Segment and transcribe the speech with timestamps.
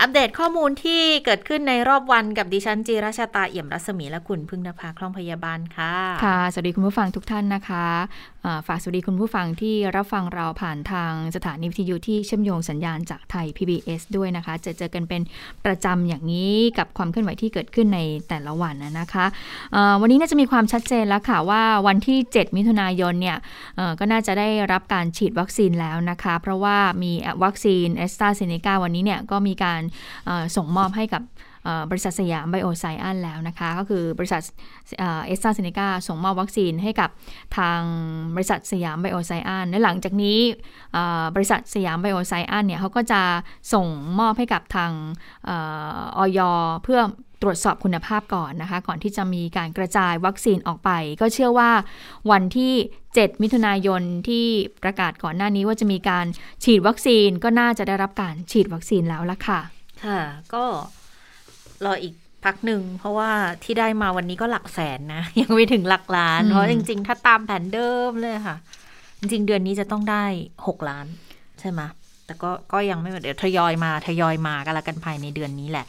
[0.00, 15.22] อัปเดตข้อมูลที่เกิดขึ้นในรอบวันกับดิฉันจีราชาตาเอี่ยมรัศมีและคุณพึ่งนภาคล่องพยาบาลค่ะ ค่ะ สวัสดีคุณผู้ฟังทุกท่านนะคะ ฝากสวัสดีคุณผู้ฟังที่รับฟังเราผ่านทางสถานีวิทยุที่เชื่อมโยงสัญญาณจากไทย PBS ด้วยนะคะ จะเจอกันเป็น
[15.64, 23.38] ประจำอย่างนี้กับความเคลื่อนไหวที่เกิดขึ้นในแต่ละวันนะคะวันนี้น่าจะมีความชัดเจนแล้วค่ะว่าวันที่ 7 มิถุนายนเนี่ย
[23.98, 27.12] ก็น่าจะได้รับการฉีดวัคซีนแล้วนะคะ เพราะว่ามี
[27.44, 29.80] วัคซีนแอสตราเซเนกาวันนี้เนี่ยก็มีการ
[30.56, 31.22] ส่งมอบให้กับ
[31.90, 34.42] บริษัทสยามไบโอไซเอนซ์แล้วนะคะ ก็คือบริษัท
[34.98, 37.10] แอสตราเซเนกาส่งมอบวัคซีนให้กับ
[37.58, 37.80] ทาง
[38.34, 40.38] บริษัทสยามไบโอไซเอนซ์และหลังจากนี้
[41.34, 43.22] บริษัทสยามไบโอไซเอนซ์เนี่ยเขาก็จะ
[43.72, 43.86] ส่ง
[44.18, 44.92] มอบให้กับทาง
[45.48, 46.40] อย.
[46.84, 47.00] เพื่อ
[47.42, 50.90] ตรวจสอบคุณภาพก่อนนะคะ ก่อนที่จะมีการกระจายวัคซีนออกไป
[51.20, 51.70] ก็เชื่อว่า
[52.30, 52.74] วันที่
[53.06, 54.46] 7 มิถุนายนที่
[54.82, 56.26] ประกาศก่อนหน้านี้ว่าจะมีการ
[56.64, 60.20] ฉีดวัคซีนก็น่าจะได้รับการฉีดวัคซีนแล้วละค่ะ ค่ะ
[60.54, 60.64] ก็
[61.84, 63.30] รออีกพักหนึ่ง เพราะว่า
[63.64, 68.56] ที่ได้มาวันนี้ก็หลักแสนนะ ยังไม่ถึงหลักล้าน เพราะจริง ๆ ถ้าตามแผนเดิมเลยค่ะ
[69.18, 70.24] จริง ๆ เดือนนี้จะต้องได้
[70.66, 71.06] หกล้าน
[71.60, 71.80] ใช่ไหม
[72.26, 75.86] แต่ก็ก็ยังไม่เดี๋ยวทยอยมาทยอยมากันละกันภายในเดือนนี้แหละ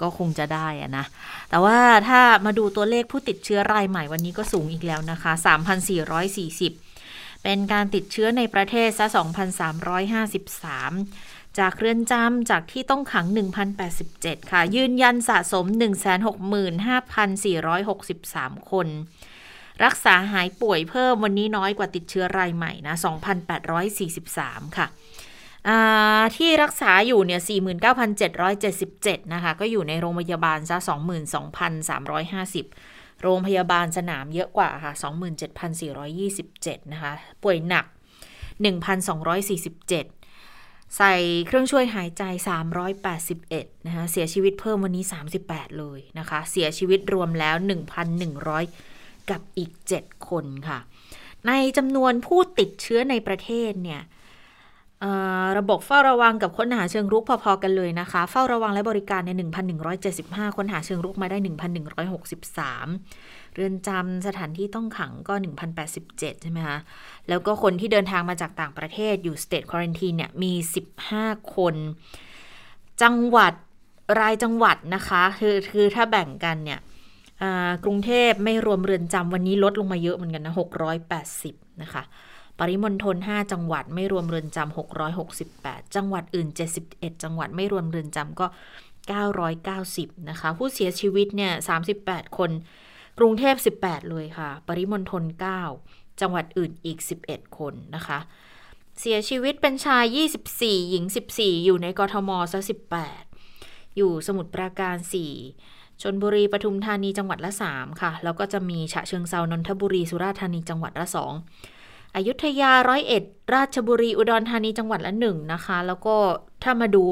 [0.00, 1.04] ก็คงจะได้อะนะ
[1.50, 1.78] แต่ว่า
[2.08, 5.32] ถ้ามาดูตัวเลขผู้ติดเชื้อรายใหม่วันนี้ก็สูงอีกแล้วนะคะ
[6.58, 9.06] 3,440 เป็นการติดเชื้อในประเทศซะ
[9.88, 13.26] 2,353 จากเรือนจำจากที่ต้องขัง
[13.88, 18.88] 1,087 ค่ะ ยืนยันสะสม 165,463 คน
[19.84, 22.94] รักษาหายป่วยเพิ่มวันนี้น้อยกว่าติดเชื้อรายใหม่นะ
[23.66, 24.86] 2,843 ค่ะ
[26.36, 27.40] ที่รักษาอยู่เนี่ย
[28.56, 30.76] 49,777 นะคะ ก็อยู่ในโรงพยาบาลซะ
[32.00, 34.92] 22,350โรงพยาบาลสนามเยอะกว่าค่ะ
[36.12, 37.12] 27,427 นะคะ
[37.42, 37.84] ป่วยหนัก
[38.64, 40.17] 1,247
[40.96, 41.14] ใส่
[41.46, 42.22] เครื่องช่วยหายใจ
[43.04, 45.04] 381 นะคะ เสียชีวิตเพิ่มวันนี้
[45.40, 47.56] 38 เลยนะคะ เสียชีวิตรวมแล้ว
[48.38, 50.78] 1,100 กับอีก 7 คนค่ะ
[51.46, 54.02] ในจำนวนผู้ติดเชื้อในประเทศเนี่ย
[55.58, 59.30] ระบบเฝ้าระวังกับค้นหาเชิงรุกพอๆกันเลยนะคะ เฝ้าระวังและบริการใน
[59.94, 61.36] 1,175 ค้นหาเชิงรุกมาได้
[62.22, 65.34] 1,163 เรือนจำสถานที่ต้องขังก็
[65.88, 66.78] 1,087 ใช่ไหมคะ
[67.28, 70.52] แล้วก็คนที่เดินทางมาจากต่างประเทศอยู่ state quarantine เนี่ยมี
[71.04, 71.74] 15 คน
[73.02, 73.52] จังหวัด
[74.20, 76.80] รายจังหวัดนะคะ คือคือถ้าแบ่งกันเนี่ย
[77.84, 80.54] กรุงเทพไม่รวมเรือนจำวันนี้ลดลงมาเยอะเหมือนกันนะ
[81.16, 82.02] 680 นะคะ
[82.58, 84.76] ปริมณฑล5จังหวัดไม่รวมเรือนจำ
[85.36, 86.48] 668 จังหวัดอื่น
[86.86, 88.46] 71 จังหวัดไม่รวมเรือนจำก็
[89.36, 91.52] 990 นะคะ ผู้เสียชีวิตเนี่ย
[91.94, 92.50] 38 คน
[93.18, 95.24] กรุงเทพ 18 เลยค่ะ ปริมณฑล
[95.72, 98.18] 9 จังหวัดอื่นอีก 11 คนนะคะ
[99.00, 100.04] เสียชีวิตเป็นชาย
[100.52, 102.60] 24 หญิง 14 อยู่ในกทมซะ
[103.28, 104.96] 18 อยู่สมุทรปราการ
[105.48, 111.06] 4 ชนบุรี ปทุมธานี จังหวัดละ 3 ค่ะ แล้วก็จะมีฉะเชิงเซา นนทบุรี สุราษฎร์ธานี จังหวัดละ
[111.60, 113.22] 2 อยุธยา ร้อยเอ็ด
[113.54, 116.16] ราชบุรี อุดรธานี จังหวัดละหนึ่งนะคะ แล้วก็
[116.62, 117.04] ถ้ามาดู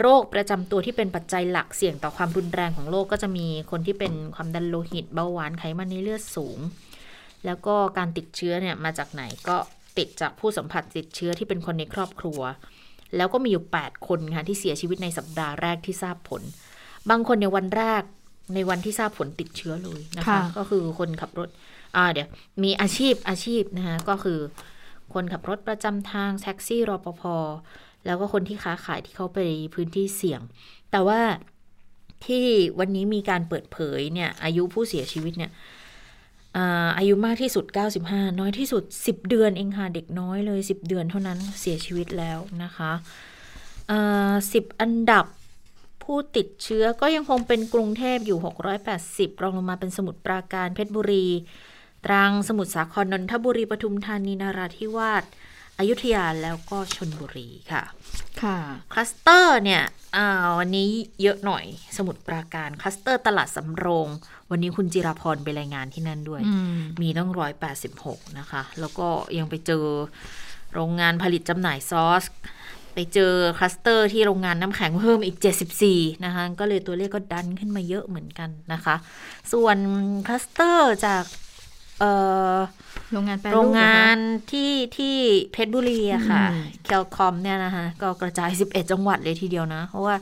[0.00, 6.58] โรคประจำตัวที่เป็นปัจจัยหลักเสี่ยงต่อความรุนแรงของโรคก็จะมีคนที่เป็นความดันโลหิตเบาหวานไขมันในเลือดสูง
[7.46, 9.56] แล้วก็การติดเชื้อเนี่ยมาจากไหนก็
[9.98, 12.40] ติดจากผู้สัมผัสติดเชื้อที่เป็นคนในครอบครัว
[13.16, 16.42] แล้วก็มีอยู่ 8 คนค่ะที่เสียชีวิตในสัปดาห์แรกที่ทราบผล
[17.10, 18.02] บางคนในวันแรก
[18.54, 21.48] ในวันที่ทราบผลติดเชื้อเลยนะคะ ก็คือคนขับรถ
[21.96, 22.28] อ่าเดี๋ยว
[22.62, 24.38] มีอาชีพอาชีพนะคะก็คือ
[25.14, 27.22] คนขับรถประจำทางแท็กซี่รอปภ
[28.08, 29.38] แล้วก็คนที่ค้าขายที่เขาไป
[29.74, 30.40] พื้นที่เสี่ยง
[30.90, 31.20] แต่ว่า
[32.26, 32.44] ที่
[32.78, 35.52] วันนี้มีการเปิดเผยเนี่ย อายุผู้เสียชีวิตเนี่ย
[36.98, 37.64] อายุมากที่สุด
[38.02, 42.92] 95 น้อยที่สุด 10 เดือนเองค่ะ เด็กน้อยเลย 10 เดือนเท่านั้นเสียชีวิตแล้วนะคะ
[44.52, 45.26] สิบอันดับ
[46.02, 48.38] ผู้ติดเชื้อก็ยังคงเป็นกรุงเทพอยู่
[48.90, 51.26] 680 รองลงมาเป็นสมุทรปราการเพชรบุรี
[52.06, 55.24] ตรังสมุทรสาครนนทบุรีปทุมธานีนราธิวาส
[55.78, 57.82] อยุธยาแล้วก็ชลบุรีค่ะ
[58.42, 58.58] ค่ะ
[58.92, 59.82] คลัสเตอร์เนี่ย
[60.58, 60.88] วันนี้
[61.22, 61.64] เยอะหน่อย
[61.96, 64.08] สมุทรปราการคลัสเตอร์ตลาดสำโรง
[64.50, 66.42] วันนี้คุณจิราพรไปรายงานที่นั่นด้วย
[66.76, 69.08] มมีต้องร้อยแปดสิบหกนะคะ แล้วก็
[69.38, 69.84] ยังไปเจอ
[70.74, 72.24] โรงงานผลิตจำหน่ายซอส
[72.94, 75.36] ไปเจอคลัสเตอร์ที่โรงงานน้ำแข็งเพิ่มอีก
[75.80, 78.96] 74 นะคะ ก็เลยตัวเลขก็ดันขึ้นมาเยอะเหมือนกันนะคะ
[79.52, 79.76] ส่วน
[80.26, 81.47] คลัสเตอร์จากเอ่อ
[83.12, 84.18] โรงงานแปรโรรูปงเหรอคะงาน
[84.52, 85.16] ที่ที่
[85.52, 90.14] เพชรบุรีอะค่ะอืมเคลคอมเนี่ยนะคะก็กระจาย 11 จังหวัดเลยทีเดียวนะ เพราะว่า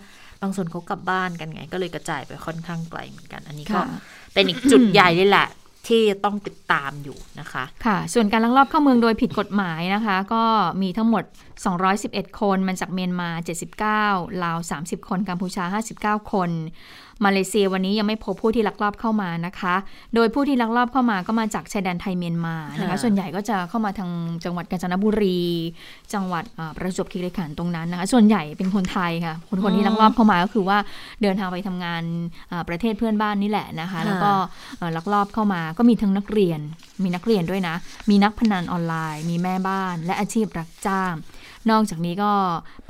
[0.43, 3.87] บางส่วนเขากลับบ้านกันไง ก็เลยกระจายไปค่อนข้างไกลเหมือนกัน อันนี้ก็ค่ะ
[4.33, 5.49] เป็นอีกจุดใหญ่เลยแหละ
[5.89, 10.45] ที่ต้องติดตามอยู่นะคะ ค่ะ ส่วนการลักลอบเข้าเมืองโดยผิดกฎหมายนะคะ ก็
[10.83, 11.25] มีทั้งหมด
[11.83, 13.31] 211 คน มันจากเมียนมา
[13.87, 16.51] 79 ลาว 30 คน กัมพูชา 59 คน
[17.25, 19.75] มาเลเซียวันนี้ยังไม่พบผู้ที่ลักลอบเข้ามานะคะ
[20.15, 24.11] โดยผู้ที่ลักลอบเข้ามาก็มาจากชายแดนไทยเมียนมานะคะค่ะส่วนใหญ่ก็จะเข้ามาทาง
[24.45, 25.41] จังหวัดกาญจนบุรี
[26.13, 30.79] จังหวัดอ่าประจวบคีรีขันธ์ตรงนั้นนะคะ ส่วนใหญ่เป็นคนไทยค่ะ คนคนที่ลักลอบเข้ามาก็คือว่า
[31.23, 32.03] เดินทางไปทำงาน
[32.51, 34.33] อ่าประเทศเพื่อนบ้านนี่แหละนะคะ แล้วก็
[34.79, 36.61] เอ่อลักลอบเข้ามาก็มีทั้งนักเรียน
[37.03, 37.75] มีนักเรียนด้วยนะ
[38.11, 41.15] มีนักพนันออนไลน์ มีแม่บ้าน และอาชีพรับจ้าง
[41.71, 42.33] นอกจากนี้ก็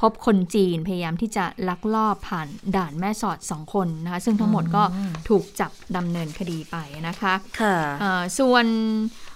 [0.00, 4.82] พบคนจีนพยายามที่จะลักลอบผ่านด่านแม่สอดสองคนนะคะซึ่งทั้งหมดก็
[5.28, 6.76] ถูกจับดำเนินคดีไป
[7.08, 8.67] นะคะค่ะเอ่อส่วน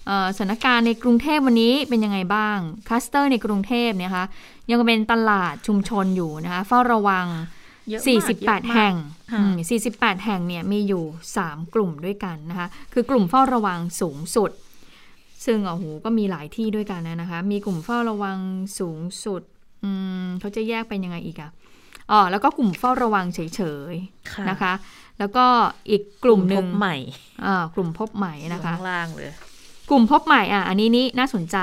[0.07, 2.59] เอ่อสถานการณ์ในกรุงเทพวันนี้เป็นยังไงบ้าง
[2.89, 4.25] คลัสเตอร์ในกรุงเทพเนี่ยนะคะ
[4.71, 7.27] ยังเป็นตลาดชุมชนอยู่นะคะเฝ้าระวัง
[7.89, 8.95] เยอะมากเยอะมาก48 แห่ง
[9.33, 9.55] ค่ะอืม
[9.91, 11.05] 48 แห่งเนี่ยมีอยู่
[11.39, 14.51] 3 กลุ่มด้วยกันนะคะคือกลุ่มเฝ้าระวังสูงสุด
[15.45, 18.39] ซึ่งโอ้โหก็มีหลายที่ด้วยกันนะคะ มีกลุ่มเฝ้าระวัง
[18.79, 19.43] สูงสุด
[19.85, 19.91] อื
[20.25, 21.51] มเขาจะแยกเป็นยังไงอีกอะ
[22.11, 23.41] อ๋อแล้วก็กลุ่มเฝ้าระวังเฉ
[23.93, 23.95] ย
[24.33, 24.73] ค่ะๆนะคะ
[25.19, 25.45] แล้วก็
[25.91, 26.97] อีกกลุ่มหนึ่งพบใหม่
[27.45, 29.31] อ่ากลุ่มพบใหม่นะคะอยู่ข้างล่างเลย
[29.91, 31.57] กลุ่มพบใหม่อะอันนี้นี่น่าสนใจ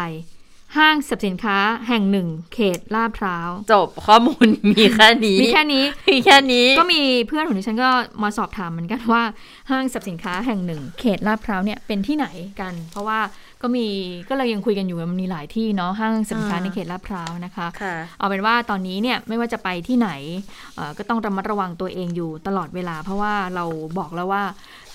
[0.76, 7.90] ห้างสรรพสินค้าแห่งหนึ่ง เขตลาดพร้าว จบข้อมูลมีแค่นี้ มีแค่นี้ มีแค่นี้ ก็มีเพื่อนของดิฉันก็
[8.24, 9.24] มาสอบถามเหมือนกันว่า
[9.72, 12.28] ห้างสรรพสินค้าแห่งหนึ่ง เขตลาดพร้าวเนี่ยเป็นที่ไหน
[12.62, 13.20] กัน เพราะว่า
[13.62, 13.86] ก็มี
[14.30, 20.10] ก็เลยยังคุยกันอยู่ว่ามันมีหลายที่เนาะห้างสรรพสินค้าอ่าในเขตลาดพร้าวนะคะค่ะเอาเป็นว่าตอนนี้เนี่ยไม่ว่าจะไปที่ไหน
[20.76, 23.66] เอ่อก็ต้องระมัดระวังตัวเองอยู่ตลอดเวลา เพราะว่าเรา
[24.00, 24.44] บอกแล้วว่า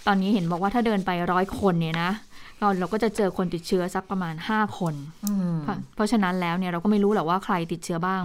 [0.07, 2.32] ตอนนี้เห็นบอกว่าถ้าเดินไปร้อยคนเนี่ยนะก็
[2.81, 4.95] เราก็จะเจอคนติดเชื้อสักประมาณ 5 คน
[5.27, 8.23] อืมค่ะเพราะฉะนั้นแล้วเนี่ยเราก็ไม่รู้หรอกว่าใครติดเชื้อบ้าง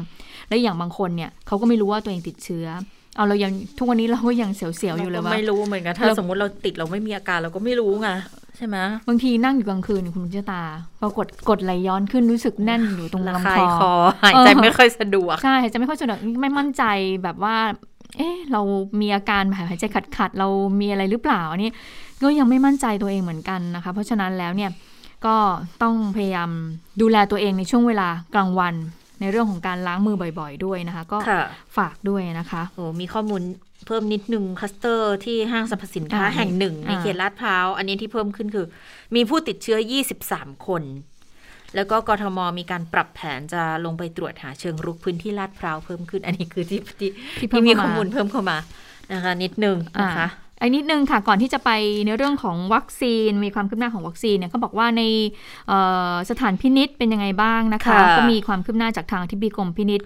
[0.49, 2.65] และอย่างบางคนเนี่ยเขาก็ไม่รู้ว่าตัวเองติดเชื้อ
[3.15, 8.09] เอาเรายังทุกวันนี้เราก็ยังเสียวๆอยู่เลยราก็ว่าไม่รู้เหมือนกันถ้าเราสมมติเราติดเราไม่มีอาการเราก็ไม่รู้ไง
[8.57, 10.63] ใช่ไหมบางทีนั่งอยู่กลางคืนคุณเจ้าตา
[11.01, 13.93] ปรากฏกดไหลย้อนขึ้นรู้สึกแน่นอยู่ตรงระลำคาคยอคอ
[14.23, 16.83] หายใจไม่ค่อยสะดวกใช่จะไม่ค่อยสะดวกไม่มั่นใจ
[17.23, 17.57] แบบว่า
[18.17, 18.61] เอ๊ะเรา
[19.01, 20.47] มีอาการหายใจขัดขัดๆเรา
[20.79, 21.71] มีอะไรหรือเปล่าอันนี้
[22.23, 24.71] ก็ยังไม่มั่นใจตัวเองเหมือนกันนะคะ เพราะฉะนั้นแล้วเนี่ย
[25.25, 25.35] ก็
[25.83, 26.49] ต้องพยายาม
[27.01, 28.75] ดูแลตัวเองในช่วงเวลากลางวัน
[29.19, 31.43] ในเรื่องของการล้างมือบ่อย ๆ ด้วยนะคะ ก็ค่ะ
[31.77, 33.41] ฝากด้วยนะคะโอ้มีข้อมูล
[33.85, 38.65] เพิ่มนิดนึงคลัสเตอร์ที่ห้างสรรพสินค้าอ่าแห่งหนึ่ง ในอ่าเขตลาดพร้าว อันนี้ที่เพิ่มขึ้นคือ
[39.15, 39.77] มีผู้ติดเชื้อ
[40.23, 40.83] 23 คน
[41.75, 48.57] แล้วก็กทมมีการปรับแผนจะลงไปตรวจหาเชิงรุกพื้นที่ลาดพร้าวเพิ่มขึ้น อันนี้คือที่ที่ที่เพิ่ที่มมีเข้าข้อมามูลเพิ่มเข้ามา
[49.13, 50.27] นะคะ นิดนึงนะคะ
[50.61, 51.69] อันนิดนึงค่ะก่อนที่จะไป
[52.05, 55.01] ในเรื่องของวัคซีนมีความคืบหน้าของวัคซีนเนี่ยเขาบอกว่าใน
[55.67, 55.79] เอ่
[56.11, 60.01] อสถานพินิจเป็นยังไงบ้างนะคะค่ะก็มีความคืบหน้าจากทางอธิบดีกรมพินิจ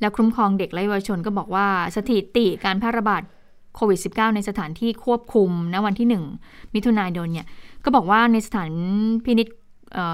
[0.00, 1.66] และคุ้มครองเด็กและเยาวชนก็บอกว่า
[1.96, 3.22] สถิติการแพร่ระบาด
[3.74, 6.08] โควิด -19 ในสถานที่ควบคุมณวันที่
[6.42, 7.46] 1 มิถุนายนเนี่ย
[7.84, 8.70] ก็บอกว่าในสถาน
[9.24, 9.56] พินิษเอ่อ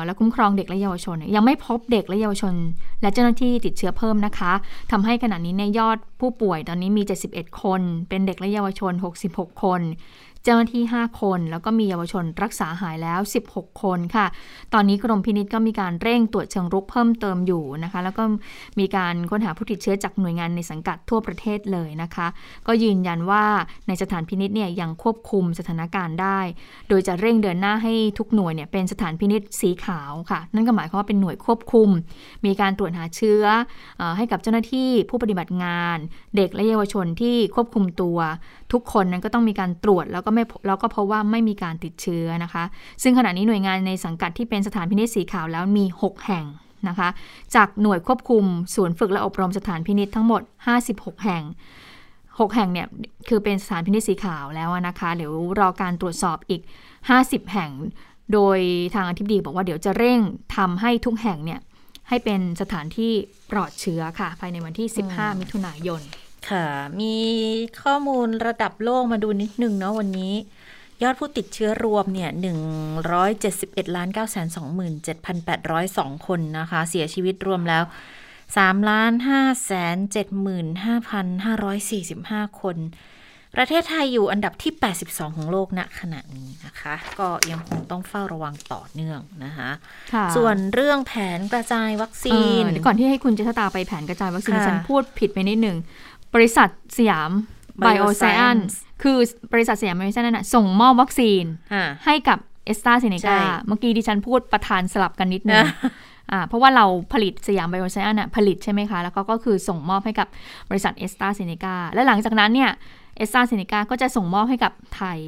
[0.04, 2.54] และคุ้มครองเด็กและเยาวชน ยังไม่พบเด็กและเยาวชน
[3.02, 4.52] และเจ้าหน้าที่ติดเชื้อเพิ่มนะคะ
[4.90, 8.92] ทำให้ขณะนี้ในยยอดผู้ป่วยตอนนี้มี 71 คน เป็นเด็กและเยาวชน
[9.28, 9.80] 66 คน
[10.44, 13.20] เจ้าหน้าที่ 5 คน แล้วก็มีเยาวชนรักษาหายแล้ว
[13.50, 14.26] 16 คนค่ะ
[14.74, 18.22] ตอนนี้กรมพินิษก็มีการเร่งตรวจเชิงรุกเพิ่มเติมอยู่นะคะ แล้วก็
[18.78, 22.26] มีการค้นหาผู้ติดเชื้อจากหน่วยงานในสังกัดทั่วประเทศเลยนะคะ
[22.66, 23.44] ก็ยืนยันว่า
[23.88, 26.40] ในสถานพินิษเนี่ยยังควบคุมสถานการณ์ได้
[26.88, 31.88] โดยจะเร่งเดินหน้าให้ทุกหน่วยเนี่ยเป็นสถานพินิษสีขาวค่ะ นั่นก็หมายความว่าเป็นหน่วยควบคุม
[32.44, 33.44] มีการตรวจหาเชื้อ
[33.98, 35.96] เออให้กับเจ้าหน้าที่ผู้ปฏิบัติงาน
[36.36, 38.18] เด็กและเยาวชนที่ควบคุมตัว
[38.72, 42.64] ทุกคนนั้นก็ต้องมีการตรวจแล้วก็ไม่แล้วก็พบว่าไม่มีการติดเชื้อนะคะ
[43.02, 46.44] ซึ่งขณะนี้หน่วยงานในสังกัดที่เป็นสถานพินิจสีขาวแล้วมี 6 แห่ง
[46.88, 47.08] นะคะ
[47.54, 50.42] จากหน่วยควบคุมศูนย์ฝึกและอบรมสถานพินิจทั้งหมด
[50.82, 51.42] 56 แห่ง
[51.98, 52.86] 6 แห่งเนี่ย
[53.28, 56.62] คือเป็นสถานพินิจสีขาวแล้วนะคะเดี๋ยวรอการตรวจสอบอีก
[57.06, 57.70] 50 แห่ง
[58.32, 58.58] โดย
[58.94, 60.20] ทางอธิบดีบอกว่าเดี๋ยวจะเร่ง
[60.56, 61.60] ทำให้ทุกแห่งเนี่ย
[62.08, 63.12] ให้เป็นสถานที่
[63.50, 66.00] ปลอดเชื้อค่ะ ภายในวันที่ 15 มิถุนายน
[66.48, 66.66] ค่ะ
[67.00, 67.16] มี
[67.82, 70.34] ข้อมูลระดับโลกมาดูนิดนึงเนาะวันนี้
[71.02, 72.30] ยอดผู้ติดเชื้อรวมเนี่ย
[73.08, 74.26] 171ล้าน9 2
[75.06, 77.84] 7 8 0 2 คนนะคะ เสียชีวิตรวมแล้ว
[78.36, 79.76] 3ล้าน5 7
[80.84, 81.20] 5 5
[81.90, 82.78] 4 5 คน
[83.58, 84.72] ประเทศไทยอยู่อันดับที่
[85.04, 89.70] 82 ของโลกณขณะนี้นะคะ ก็ยังคงต้องเฝ้าระวังต่อเนื่องนะคะ
[90.12, 95.76] ค่ะส่วนเรื่องแผนกระจายวัคซีนเออเดี๋ยวก่อนที่ให้คุณเจษตาไปแผนกระจายวัคซีนค่ะฉันพูดผิดไปนิดหนึ่ง
[96.34, 97.30] บริษัทสยาม
[97.80, 99.16] ไบโอไซแอน Bioscience คือ
[99.52, 105.64] บริษัทสยามไบโอไซเอนซ์น่ะส่งมอบวัคซีนอ่าให้กับแอสตราเซเนกาใช่เมื่อกี้ดิฉันพูดประธานสลับกันนิดนึง
[106.32, 110.28] อ่าเพราะว่าเราผลิตสยามไบโอไซเอนซ์น่ะผลิตใช่ไหมคะ แล้วก็ก็คือส่งมอบให้กับ
[110.70, 112.70] บริษัทแอสตราเซเนกาและหลังจากนั้นเนี่ย
[113.16, 115.20] แอสตราเซเนกาก็จะส่งมอบให้กับไทย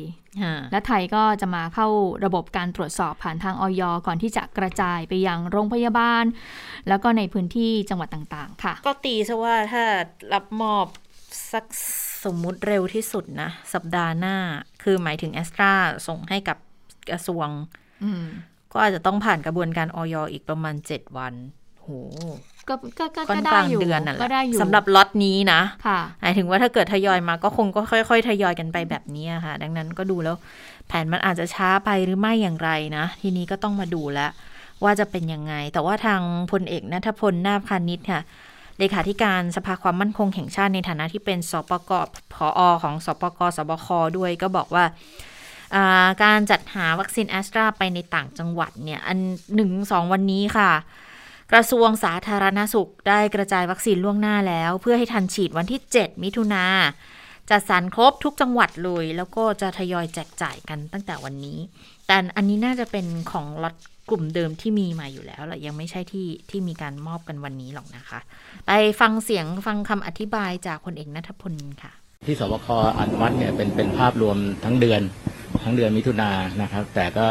[0.43, 1.89] อ่าและไทยก็จะมาเข้า
[2.25, 6.25] ระบบการตรวจสอบผ่านทางอย.ก่อนที่จะกระจายไปยังโรงพยาบาล
[6.89, 9.83] แล้วก็ในพื้นที่จังหวัดต่างๆ ค่ะ ก็ตีซะว่าถ้า
[10.33, 10.87] รับมอบ
[11.53, 11.65] สัก
[12.25, 14.37] สมมุติเร็วที่สุดนะ สัปดาห์หน้า
[14.83, 15.73] คือหมายถึงแอสตรา
[16.07, 16.59] ส่งให้กับ
[17.11, 17.49] กระทรวง
[18.05, 18.25] อืม
[18.73, 21.35] ก็อาจจะต้องผ่านกระบวนการออยอีกประมาณ7วัน
[21.81, 21.89] โห
[22.69, 30.37] ก็ก็ก็ค่อก็นได้กลางอยู่เดือนน่ะแหก็ละได้อยู่สำหรับล็อตนี้นะค่ะหมายถึงว่าถ้าเกิดทยอยมาก็คงก็ค่อย ๆ ทยอยกันไปแบบนี้ค่ะ ดังนั้นก็ดูแล้ว
[30.89, 34.31] แผนมันอาจจะช้าไปหรือไม่อย่างไรนะ ทีนี้ก็ต้องมาดูแล้ว
[34.85, 36.21] ว่าจะเป็นยังไง แต่ว่าทาง
[36.53, 38.23] พลเอกนัทพลนาคพานิชค่ะ
[38.79, 41.93] เลขาธิการสภาความมั่นคงแห่งชาติในฐานะที่เป็นสปก
[42.35, 44.85] ผออของสปกสบคด้วยก็บอกว่า
[45.75, 49.19] อ่าการจัดหาวัคซีนแอสตราไปในต่างจังหวัดเนี่ย อัน
[49.55, 50.71] หนึ่งสองวันนี้ค่ะ
[51.53, 56.65] กระทรวงสาธารณสุขได้กระจายวัคซีนล่วงหน้าแล้ว เพื่อให้ทันฉีดวันที่ 7 มิถุนา
[57.51, 61.59] จัดสรรครบทุกจังหวัดเลย แล้วก็จะทยอยแจกจ่ายกันตั้งแต่วันนี้
[62.07, 63.75] แต่อันนี้น่าจะเป็นของล็อต
[64.11, 68.19] กลุ่มเดิมที่มีมาอยู่แล้วแหละยังไม่ใช่ที่ที่มีการมอบกันวันนี้หรอกนะคะ
[68.67, 71.93] ไปฟังเสียงฟังคำอธิบายจากพลเอกนัทพลค่ะ
[72.27, 72.67] ที่สบค
[72.99, 75.01] อนุมัติเนี่ยเป็นเป็นภาพรวมทั้งเดือน
[75.63, 76.31] ทั้งเดือนมิถุนา
[76.63, 77.27] นะครับ แต่ก็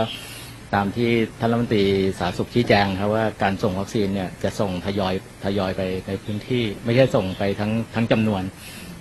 [0.74, 1.86] ตามที่ท่านรัฐมนตรี
[2.20, 5.14] สาธารณสุขชี้แจงครับว่าการส่งวัคซีนเนี่ยจะส่งทยอย
[5.46, 8.44] ทยอยไปในพื้นที่ ไม่ใช่ส่งไปทั้งทั้งจำนวน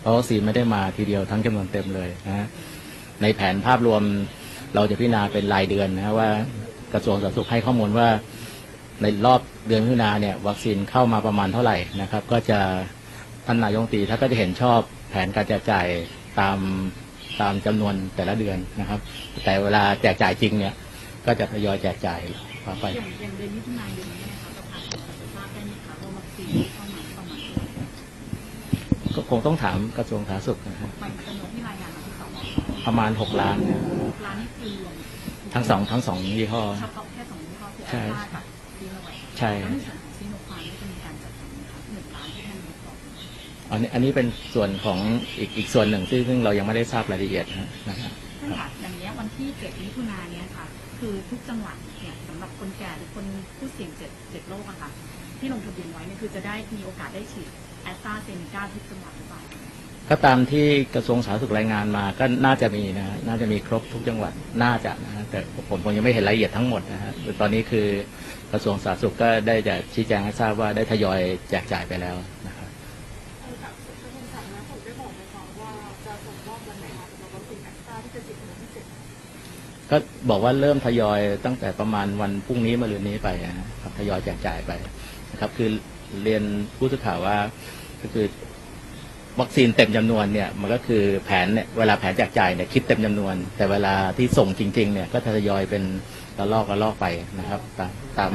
[0.00, 2.46] เพราะวัคซีนไม่ได้มาทีเดียวทั้งจำนวนเต็มเลยนะ
[3.22, 4.02] ในแผนภาพรวม
[4.74, 6.30] เราจะพิจารณาเป็นรายเดือนนะว่า
[6.92, 8.08] กระทรวงสาธารณสุขให้ข้อมูลว่า
[9.02, 12.58] ในรอบเดือนมิถุนาเนี่ยวัคซีนเข้ามาประมาณเท่าไหร่นะครับ ก็จะ
[13.46, 14.80] ท่านนายกรัฐมนตรีถ้านก็จะเห็นชอบ
[15.10, 15.86] แผนการแจกจ่าย
[16.40, 16.58] ตาม
[17.40, 19.00] ตามจำนวนแต่ละเดือนนะครับ
[19.44, 20.74] แต่เวลาแจกจ่ายจริงเนี่ย
[21.26, 22.20] ก็จะทยอยแจกจ่าย
[22.64, 32.30] ต่อไปอย่างอย่างเดือนมิถุนายนนี้นะคะประธานสุขภาพได้ไหมคะว่าวัคซีนเข้ามาประมาณเท่าไหร่ก็คงต้องถามกระทรวงสาธารณสุขนะฮะมันจำนวนที่รายงานมาที่สอง
[32.86, 33.80] ประมาณ6ล้านเนี่ย
[34.26, 34.94] ร้านนี่คือรวม
[35.54, 38.44] ทั้งสองทั้งสองยี่ห้อเฉพาะแค่สองยี่ห้อคือใช่แอสตรากับ
[38.78, 42.96] ซีโนแวคใช่แล้วในส่วนของซีโนฟาร์มนี่จะมีการจัดสรรไหมคะหนึ่งล้านที่ท่านนายกบอก
[43.70, 44.98] อันนี้อันนี้เป็นส่วนของ
[45.38, 50.44] อีกอีกส่วนหนึ่งซึ่งซึ่งเรายังไม่ได้ทราบรายละเอียดนะนะครับท่านค่ะอย่างเนี้ยวันที่เจ็ดมิถุนายนเนี้ย
[51.00, 53.24] คือทุกจังหวัดเนี่ยสำหรับคนแก่หรือคน
[53.58, 54.90] ผู้เสี่ยงเจ็ดเจ็ดโรคอะค่ะ
[55.38, 57.48] ที่ลงทะเบียนไว้เนี่ยคือจะได้มีโอกาสได้ฉีด
[57.82, 59.40] แอสตราเซเนกาทุกจังหวัดหรือเปล่า
[60.10, 64.32] ก็ตามที่กระทรวงสาธารณสุขรายงานมาก็น่าจะมีนะฮะน่าจะมีครบทุกจังหวัด
[64.62, 67.86] น่าจะนะฮะแต่ผมผมยังไม่เห็นรายละเอียดทั้งหมดนะฮะตอนนี้คือ
[68.52, 71.20] กระทรวงสาธารณสุขก็ได้จะชี้แจงให้ทราบว่าได้ทยอย
[71.50, 72.68] แจกจ่ายไปแล้วนะครับ
[79.90, 79.96] ก็
[80.30, 84.72] บอกว่าเริ่มทยอยตั้งแต่ประมาณวันพรุ่งนี้มารืนนี้ไปนะครับทยอยแจกจ่ายไป
[85.32, 85.68] นะครับ คือ
[86.22, 86.42] เรียน
[86.76, 87.36] ผู้สื่อข่าวว่า
[88.02, 88.26] ก็คือ
[89.40, 95.82] วัคซีนเต็มจำนวนเนี่ยมันก็คือแผนเนี่ยเวลาแผนแจกจ่ายเนี่ยคิดเต็มจำนวน แต่เวลาที่ส่งจริง ๆ เนี่ยก็ทยอยเป็น
[96.38, 97.06] ระลอกระลอกไป
[97.38, 98.30] นะครับ ตามตาม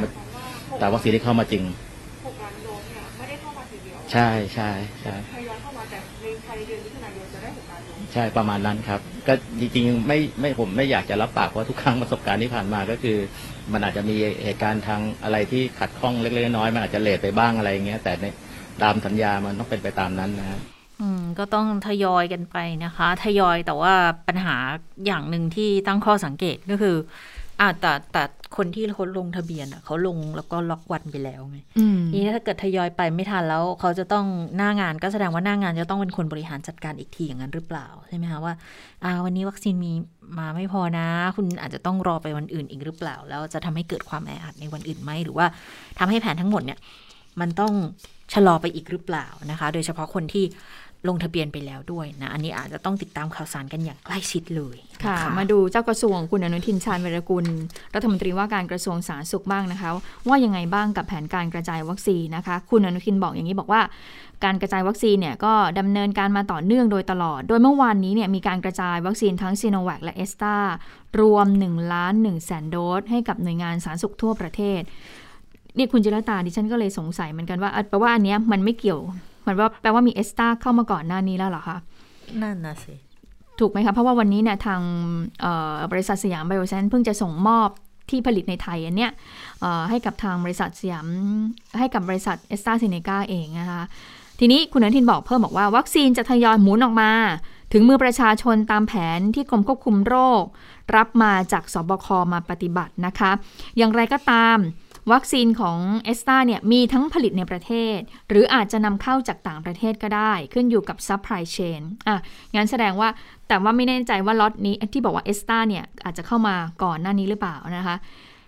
[0.82, 4.70] ตามวัคซีนที่เข้ามาจริง6ล้านโดสเนี่ยไม่ได้เข้ามาทีเดียวใช่ใช่
[5.02, 6.82] ใช่ทยอยเข้ามาแต่ในภายในเดือน
[8.14, 13.18] ใช่ประมาณนั้นครับ ก็จริงๆไม่ไม่ผมไม่อยากจะรับปากเพราะทุกครั้งประสบการณ์ที่ผ่านมาก็คือ
[13.74, 18.26] มันอาจจะมีเหตุการณ์ทางอะไรที่ขัดข้องเล็กๆน้อยๆมันอาจจะเลทไปบ้างอะไรอย่างเงี้ย แต่ใน
[18.84, 20.60] ตามสัญญามันต้องเป็นไปตามนั้นนะฮะ
[21.02, 23.94] อืมก็ต้องทยอยกันไปนะคะ ทยอยแต่ว่า
[24.28, 24.56] ปัญหา
[25.06, 26.96] อย่างหนึ่งที่ตั้งข้อสังเกตก็คือ
[27.60, 28.24] อ่าแต่แต่
[28.58, 34.26] คนที่เขาลงทะเบียนอะเขาลงแล้วก็ล็อกวันไปแล้วไงอืมนี่ถ้าเกิดทยอยไปไม่ทันแล้ว เขาจะต้อง
[34.58, 38.54] หน้างานก็แสดงว่าหน้างานจะต้องเป็นคนบริหารจัดการอีกทีอย่างนั้นหรือเปล่าใช่ไหมคะว่า
[39.04, 39.92] อ่าวันนี้วัคซีนมี
[40.40, 45.46] มาไม่พอนะ คุณอาจจะต้องรอไปวันอื่นอีกหรือเปล่า แล้วจะทำให้เกิดความแออัดในวันอื่นไหมหรือว่า
[46.00, 46.80] ทำให้แผนทั้งหมดเนี่ย
[47.42, 47.74] มันต้อง
[48.34, 50.46] ชะลอไปอีกหรือเปล่านะคะ โดยเฉพาะคนที่
[51.08, 57.46] ลงทะเบียนไปแล้วด้วยนะอันนี้อาจจะต้องติดตามข่าวสารกันอย่างใกล้ชิดเลยนค่ะ มาดูเจ้ากระทรวงคุณอนุทินชาญวิรกุล
[57.96, 59.90] รัฐมนตรีว่าการกระทรวงสาธารณสุขบ้างนะคะ
[60.28, 63.82] ว่ายังไงบ้างกับแผนการกระจายวัคซีนนะคะ คุณอนุทินบอกอย่างนี้บอกว่า
[64.44, 70.56] การกระจายวัคซีนเนี่ยก็ดำเนินการมาต่อเนื่องโดยตลอด โดยเมื่อวานนี้เนี่ยมีการกระจายวัคซีนทั้งซีโนแวคและแอสตรา
[71.20, 74.82] รวม1ล้าน1แสนโดสให้กับหน่วยงานสาธารณสุขทั่วประเทศ
[75.78, 79.10] นี่คุณจิรตาดิฉันก็เลยสงสัยเหมือนกันว่าเอ่อแปลว่าอันเนี้ยมันไม่เกี่ยวเห
[79.50, 81.78] มือนว่าแปลว่ามีแอสตราเข้ามาก่อนหน้านี้แล้วเหรอคะ
[82.42, 82.94] นั่นนะสิ
[83.60, 84.82] ถูกไหมคะ เพราะว่าวันนี้เนี่ยทาง
[85.42, 87.70] เอ่อบริษัทสยามไบโอไซเอนซ์เพิ่งจะส่งมอบ
[88.10, 89.12] ที่ผลิตในไทยอันเนี้ย
[89.62, 91.08] เอ่อให้กับทางบริษัทสยาม
[91.80, 93.84] ให้กับบริษัทแอสตราเซเนกาเองนะคะ
[94.40, 97.12] ทีนี้คุณอนุทินบอกเพิ่มบอกว่า วัคซีนจะทยอยหมุนออกมา
[97.74, 100.42] ถึงมือประชาชนตามแผนที่กรมควบคุมโรค
[100.96, 103.32] รับมาจากสบคมาปฏิบัตินะคะ
[103.78, 104.58] อย่างไรก็ตาม
[105.12, 108.00] วัคซีนของแอสตราเนี่ยมีทั้งผลิตในประเทศ
[108.30, 112.16] หรืออาจจะนำเข้าจากต่างประเทศก็ได้ ขึ้นอยู่กับ supply chain อะ
[112.56, 113.10] งั้นแสดงว่า
[113.48, 117.96] แต่ว่าไม่แน่ใจว่าล็อตนี้ที่บอกว่าแอสตราเนี่ยอาจจะเข้ามาก่อนหน้านี้หรือเปล่านะคะ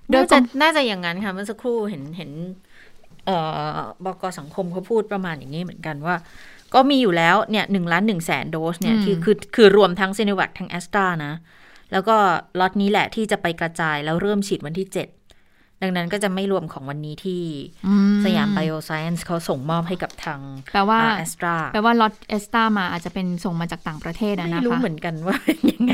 [0.10, 2.32] โดยน่าจะน่าจะอย่างนั้นค่ะเมื่อสักครู่เห็นเห็น
[3.26, 3.38] เอ่
[3.76, 6.16] อบกสังคมเขาพูดประมาณอย่างนี้เหมือนกันว่า
[6.74, 11.34] ก็มีอยู่แล้วเนี่ยหนึ่งล้านหนึ่งแสนโดสเนี่ยอืมคือคือคือรวมทั้งซีโนแวคทั้งแอสตรานะ
[11.92, 12.16] แล้วก็
[12.60, 15.08] ล็อตนี้แหละที่จะไปกระจายแล้วเริ่มฉีดวันที่เจ็ด
[15.82, 17.42] ดังนั้นก็จะไม่รวมของวันนี้ที่
[17.88, 17.94] อื
[18.26, 20.40] สยามไบโอไซเอนซ์เขาส่งมอบให้กับทาง
[20.72, 25.38] แปลว่าแอสตราแปลว่าล็อตแอสตรามาอาจจะเป็นส่งมาจากต่างประเทศอะไม่นะคะรู้เหมือนกันว่า
[25.72, 25.94] ยังไง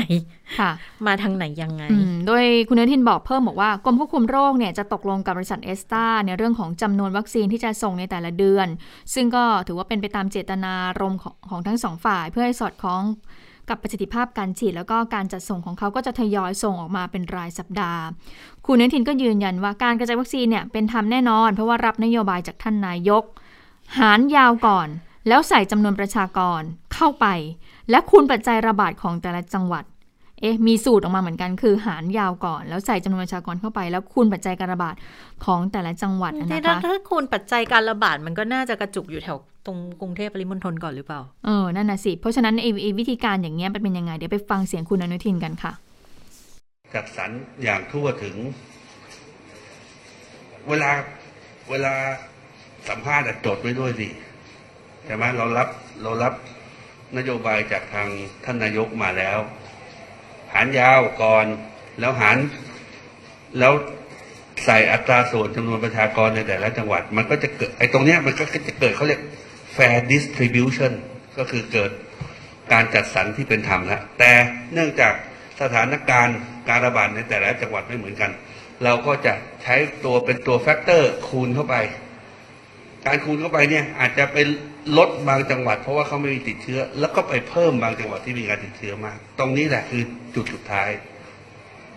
[0.58, 0.70] ค่ะ
[1.06, 8.68] มาทางไหนยังไงอืมโดยคุณอนุทินบอกเพิ่มบอกว่ากรมควบคุมโรคเนี่ยจะตกลงกับบริษัทเอสตาในเรื่องของจำนวนวัคซีนที่จะส่งในแต่ละเดือน
[9.14, 13.04] ซึ่งก็ถือว่าเป็นไปตามเจตนารมณ์ของของทั้งสองฝ่าย เพื่อให้สอดคล้อง
[13.68, 18.02] กับประสิทธิภาพการฉีดแล้วก็การจัดส่งของเขาก็จะทยอยส่งออกมาเป็นรายสัปดาห์
[18.70, 23.24] คุณอนุทินก็ยืนยันว่าการกระจายวัคซีนเนี่ยเป็นธรรมแน่นอน เพราะว่ารับนโยบายจากท่านนายก
[23.98, 24.88] หารยาวก่อน
[25.28, 26.60] แล้วใส่จำนวนประชากร
[26.94, 27.26] เข้าไป
[27.90, 29.84] และคูณปัจจัยระบาดของแต่ละจังหวัด
[30.40, 34.94] เอ๊ะมีสูตรออกมาเหมือนกันคือหารยาวก่อน แล้วใส่จำนวนประชากรเข้าไป แล้วคูณปัจจัยการระบาด
[35.44, 45.72] ของแต่ละจังหวัดนะแต่นะถ้าคะถ้าคูณปัจจัยการระบาดมันก็น่าจะกระจุกอยู่แถวตรงกรุงเทพปริมณฑลก่อนหรือเปล่าเออนั่นน่ะสิ เพราะฉะนั้นไอ้ไอ้วิธีการอย่างเงี้ยมันเป็นยังไง เดี๋ยวไปฟังเสียงคุณอนุทินกันค่ะ
[46.94, 47.30] จัดสรร
[47.62, 48.36] อย่างทั่วถึง
[50.68, 50.90] เวลา
[51.70, 51.94] เวลา
[52.88, 54.08] สัมภาษณ์อะจดไว้ด้วยสิ
[55.04, 55.68] ใช่ไหมเรารับ
[56.02, 56.34] เรารับ
[57.16, 58.08] นโยบายจากทาง
[58.44, 59.38] ท่านนายกมาแล้ว
[60.52, 61.46] หารยาวก่อน
[62.00, 62.36] แล้วหาร
[63.58, 63.72] แล้ว
[64.64, 69.20] ใส่อัตราส่วนจำนวนประชากรในแต่ละจังหวัด มันก็จะเกิดไอ้ตรงเนี้ยมันก็จะเกิดเขาเรียก
[69.76, 70.92] fair distribution
[71.38, 71.90] ก็คือเกิด
[72.72, 74.32] การจัดสรรที่เป็นธรรมแล้วแต่
[74.72, 75.14] เนื่องจาก
[75.60, 76.38] สถานการณ์
[76.68, 78.30] การระบาดในแต่ละจังหวัดไม่เหมือนกัน
[78.84, 81.76] เราก็จะใช้ตัวเป็นตัว factor คูณเข้าไป
[83.06, 84.46] การคูณเข้าไปเนี่ยอาจจะเป็น
[84.98, 90.02] ลดบางจังหวัด เพราะว่าเขาไม่มีติดเชื้อ แล้วก็ไปเพิ่มบางจังหวัดที่มีการติดเชื้อมาก ตรงนี้แหละคือ
[90.34, 90.90] จุดสุดท้าย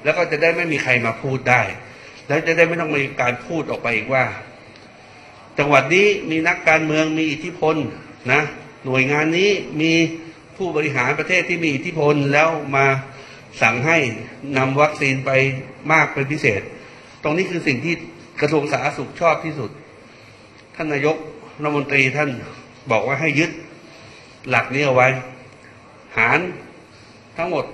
[0.04, 1.62] แล้วก็จะได้ไม่มีใครมาพูดได้
[2.28, 4.26] แล้วจะได้ไม่ต้องมีการพูดออกไปอีกว่า
[5.60, 7.76] จังหวัดนี้มีนักการเมืองมีอิทธิพล
[8.34, 8.42] นะ
[8.86, 9.50] หน่วยงานนี้
[9.82, 9.94] มี
[10.58, 12.88] ผู้บริหารประเทศที่มีอิทธิพลแล้วมา
[13.62, 13.98] สั่งให้
[14.58, 15.32] นำวัคซีนไป
[15.92, 16.62] มากเป็นพิเศษ
[17.24, 17.94] ตรงนี้คือสิ่งที่
[18.42, 19.70] กระทรวงสาธารณสุขชอบที่สุด
[20.76, 21.18] ท่านนายก
[21.62, 22.30] รัฐมนตรีท่าน
[22.92, 23.52] บอกว่าให้ยึด
[24.50, 25.08] หลักนี้เอาไว้
[26.18, 26.40] หาร
[27.38, 27.66] ทั้งหมด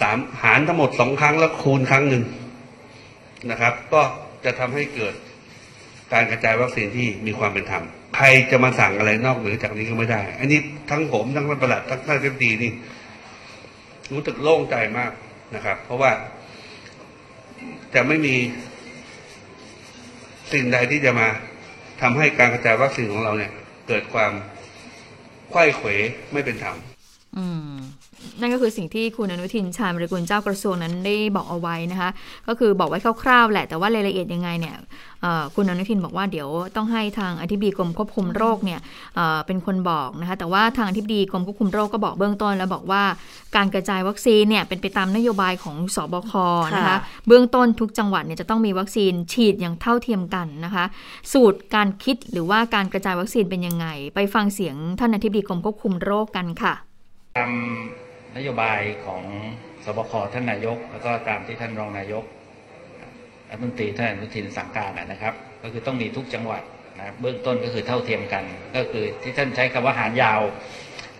[0.00, 2.24] สามหารทั้งหมดสองครั้งแล้วคูณครั้งหนึ่ง
[3.50, 4.02] นะครับ ก็
[4.44, 5.14] จะทำให้เกิด
[6.12, 7.84] การกระจายวัคซีนที่มีความเป็นธรรม
[8.16, 10.58] ใครจะมาสั่งอะไรนอกเหนือจากนี้ก็ไม่ได้ อันนี้
[10.90, 12.72] ทั้งผมทั้งท่านประหลัดทั้งท่านเทพดีนี่
[14.12, 15.12] รู้สึกโล่งใจมาก
[15.54, 16.12] นะครับ เพราะว่า
[17.94, 18.34] จะไม่มี
[20.52, 21.28] สิ่งใดที่จะมา
[22.00, 23.52] ทำให้การกระจายวัคซีนของเราเนี่ย
[23.88, 24.32] เกิดความ
[25.50, 25.88] ไข้เขว
[26.32, 26.76] ไม่เป็นธรรม
[27.38, 27.75] อืม
[28.40, 32.10] นั่นก็คือสิ่งที่คุณอนุทินชาญบริกุลเจ้ากระทรวงนั้นได้บอกเอาไว้นะคะ
[32.48, 34.76] ก็คือบอกไว้คร่าวๆแหละ แต่ว่ารายละเอียดยังไงเนี่ย
[35.22, 38.80] เอ่อคุณอนุทินบอกว่าเดี๋ยวต้องให้ทางอธิบดีกรมควบคุมโรคเนี่ย
[39.16, 43.02] เอ่อเป็นคนบอกนะคะ แต่ว่าทางอธิบดีกรมควบคุมโรคก็บอกเบื้องต้น แล้วบอกว่า
[43.56, 46.32] การกระจายวัคซีนเนี่ยเป็นไปตามนโยบายของสบค
[46.76, 50.84] นะคะค่ะเบื้องต้นทุกจังหวัดเนี่ยจะต้องมีวัคซีนฉีดอย่างเท่าเทียมกันนะคะ
[51.32, 56.74] สูตรการคิดหรือว่าการกระจายวัคซีนเป็นยังไง ไปฟังเสียงท่านอธิบดีกรมควบคุมโรคกันค่ะ
[57.36, 57.52] ตาม
[58.36, 59.22] นโยบายของ
[59.84, 62.24] สบคท่านนายก แล้วก็ตามที่ท่านรองนายก
[63.48, 66.62] รัฐมนตรีท่านอนุทินสั่งการนะครับ ก็คือต้องมีทุกจังหวัด
[66.98, 68.44] นะเบื้องต้นก็คือเท่าเทียมกัน
[68.76, 70.40] ก็คือที่ท่านใช้คำว่าหารยาว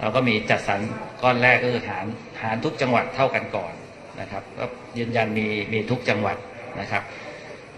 [0.01, 0.81] เราก็มีจัดสรร
[1.23, 2.07] ก้อนแรกก็คือหาร
[2.43, 3.73] หารทุกจังหวัดเท่ากันก่อน
[4.21, 4.65] นะครับก็
[4.99, 6.37] ยืนยันมีมีทุกจังหวัด
[6.81, 7.03] นะครับ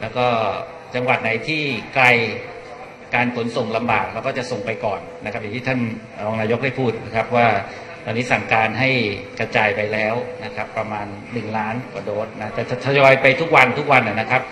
[0.00, 0.26] แล้วก็
[0.94, 1.62] จังหวัดไหนที่
[1.94, 2.06] ไกล
[3.14, 5.80] การขนส่งลำบากเราก็จะส่งไปก่อนนะครับอย่างที่ท่าน
[6.24, 7.46] รองนายกได้พูดนะครับว่า
[8.08, 8.90] อนนี้สั่งการให้
[9.38, 14.42] กระจายไปแล้วนะครับ ประมาณ 1 ล้านกว่าโดสนะแต่ทยอยไปทุกวันทุกวันนะนะครับ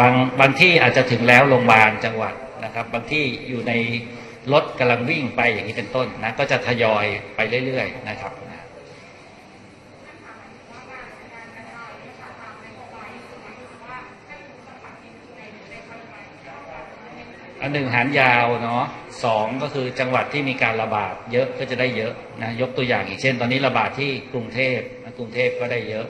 [0.00, 3.72] บางบางที่อาจจะถึงแล้วโรงพยาบาลจังหวัดนะครับ บางที่อยู่ใน
[4.52, 7.04] รถกำลังวิ่งไปอย่างนี้เป็นต้นนะก็จะทยอย
[7.36, 8.64] ไปเรื่อยๆนะครับนะ
[17.66, 18.84] อันหนึ่งหารยาวเนาะ
[19.24, 24.78] สองก็คือจังหวัดที่มีการระบาดเยอะก็จะได้เยอะนะยกตัวอย่างอย่างเช่น ตอนนี้ระบาดที่กรุงเทพ
[25.18, 26.06] กรุงเทพก็ได้เยอะ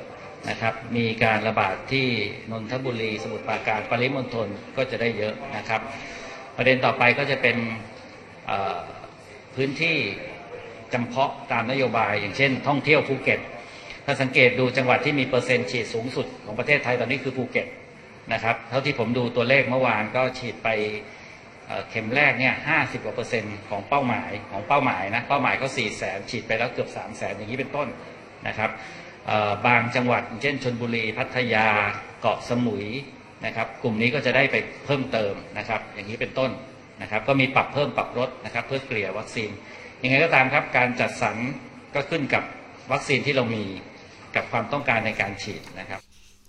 [0.48, 2.08] นะครับ มีการระบาดที่
[2.50, 5.80] นนทบุรี สมุทรปราการปริมณฑลก็จะได้เยอะนะครับ
[6.56, 7.56] ประเด็นต่อไปก็จะเป็น
[9.54, 9.96] พื้นที่
[10.92, 13.40] จำเพาะตามนโยบาย อย่างเช่น ท่องเที่ยวภูเก็ต
[14.04, 17.66] ถ้าสังเกตดูจังหวัดที่มีเปอร์เซ็นต์ฉีดสูงสุดของประเทศไทยตอนนี้คือภูเก็ต
[18.32, 20.68] นะครับ เท่าที่ผมดูตัวเลขเมื่อวานก็ฉีดไป
[21.90, 27.88] เข็มแรกเนี่ยห้าสิบกว่าเปอร์เซ็นต์ของเป้าหมายของเป้าหมายนะเป้าหมายก็สี่แสนฉีดไปแล้วเกือบสามแสนอย่างนี้เป็นต้น
[28.48, 28.70] นะครับ
[29.66, 31.68] บางจังหวัดเช่นชนบุรีพัทยา
[32.20, 32.86] เกาะสมุย
[33.46, 36.50] นะครับกลุ่มนี้ก็จะได้ไปเพิ่มเติมนะครับอย่างนี้เป็นต้น
[37.02, 39.50] นะครับก็มีปรับเพิ่มปรับลดนะครับเพื่อเกลี่ยวัคซีน
[40.02, 41.36] ยังไงก็ตามครับการจัดสรร
[41.94, 42.42] ก็ขึ้นกับ
[42.92, 43.64] วัคซีนที่เรามี
[44.36, 46.00] กับความต้องการในการฉีดนะครับ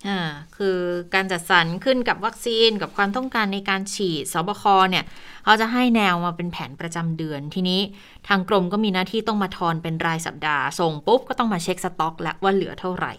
[0.05, 0.19] อ่า
[0.57, 0.79] คือ
[1.13, 5.05] การจัดสรรขึ้นกับวัคซีนกับความต้องการในการฉีดสบคเนี่ย
[5.43, 7.81] เขาจะให้แนวมาเป็นแผนประจำเดือนทีนี้
[8.27, 13.13] ทางกรมก็มีหน้าที่ต้องมาทอนเป็นรายสัปดาห์ ส่งปุ๊บก็ต้องมาเช็คสต็อก แล้วว่าเหลือเท่าไหร่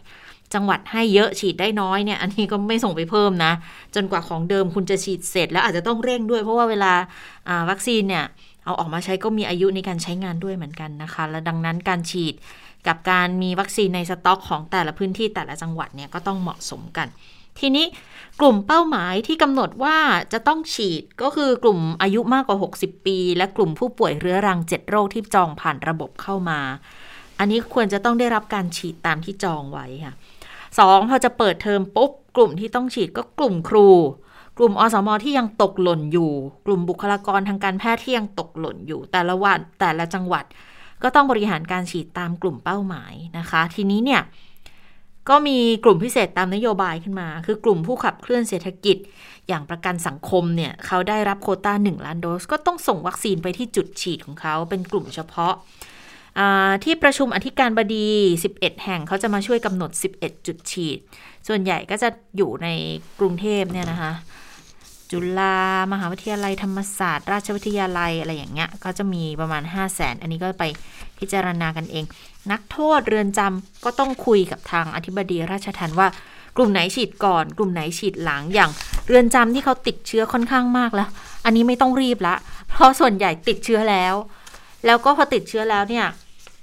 [0.54, 3.52] จังหวัดให้เยอะฉีดได้น้อยเนี่ยอันนี้ก็ไม่ส่งไปเพิ่มนะ
[3.94, 6.92] จนกว่าของเดิมคุณจะฉีดเสร็จ แล้วอาจจะต้องเร่งด้วยเพราะว่าเวลา
[7.70, 8.24] วัคซีนเนี่ย
[8.64, 12.34] เอาออกมาใช้ก็มีอายุในการใช้งานด้วยเหมือนกันนะคะ และดังนั้นการฉีด
[12.88, 17.08] กับการมีวัคซีนในสต็อกของแต่ละพื้นที่แต่ละจังหวัดเนี่ยก็ต้องเหมาะสมกัน
[17.58, 17.86] ทีนี้
[18.40, 19.96] กลุ่มเป้าหมายที่กำหนดว่า
[20.32, 26.60] จะต้องฉีดก็คือกลุ่มอายุมากกว่า 60 ปี และกลุ่มผู้ป่วยเรื้อรัง 7 โรคที่จองผ่านระบบเข้ามา
[27.38, 30.14] อันนี้ควรจะต้องได้รับการฉีดตามที่จองไว้ค่ะ
[30.78, 33.88] สองพอจะเปิดเทอมปุ๊บกลุ่มที่ต้องฉีดก็กลุ่มครู
[34.58, 36.32] กลุ่มอสมที่ยังตกหล่นอยู่
[36.66, 40.44] กลุ่มบุคลากรทางการแพทย์ที่ยังตกหล่นอยู่ แต่ละวันแต่ละจังหวัด
[41.02, 44.22] ก็ต้องบริหารการฉีดตามกลุ่มเป้าหมายนะคะ ทีนี้เนี่ย
[45.28, 48.96] ก็มีกลุ่มพิเศษตามนโยบายขึ้นมา คือกลุ่มผู้ขับเคลื่อนเศรษฐกิจ
[49.48, 55.54] อย่างประกันสังคมเนี่ยเขาได้รับโคต้า 1 ล้านโดส ก็ต้องส่งวัคซีนไปที่จุดฉีดของเขาเป็นกลุ่มเฉพาะ
[56.84, 58.08] ที่ประชุมอธิการบดี
[58.48, 60.98] 11 แห่งเขาจะมาช่วยกำหนด 11 จุดฉีด
[61.48, 62.68] ส่วนใหญ่ก็จะอยู่ใน
[63.18, 64.12] กรุงเทพเนี่ยนะคะ
[65.12, 65.56] จุฬา
[65.92, 70.64] มหาวิทยาลัยธรรมศาสตร์ ราชวิทยาลัยอะไรอย่างเงี้ย ก็จะมีประมาณ 5 0 0แสนอันนี้ก็ไป
[71.18, 72.04] พิจารณากันเอง
[72.50, 76.08] นักโทษเรือนจำก็ต้องคุยกับทางอธิบดีราชทัณฑ์ว่า
[76.56, 78.70] กลุ่มไหนฉีดก่อน กลุ่มไหนฉีดหลังอย่าง
[79.06, 81.08] เรือนจำที่เขาติดเชื้อค่อนข้างมากแล้ว
[81.44, 82.34] อันนี้ไม่ต้องรีบละ
[82.70, 84.14] เพราะส่วนใหญ่ติดเชื้อแล้ว
[84.86, 86.06] แล้วก็พอติดเชื้อแล้วเนี่ย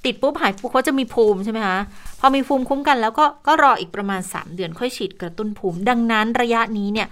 [0.06, 1.78] ติดปุ๊บหายปุ๊บเขาจะมีภูมิใช่ไหมคะ
[2.20, 7.08] พอมีภูมิคุ้มกันแล้วก็ก็รออีกประมาณ 3 เดือนค่อยฉีดกระตุ้นภูมิ ดังนั้นระยะนี้เนี่ย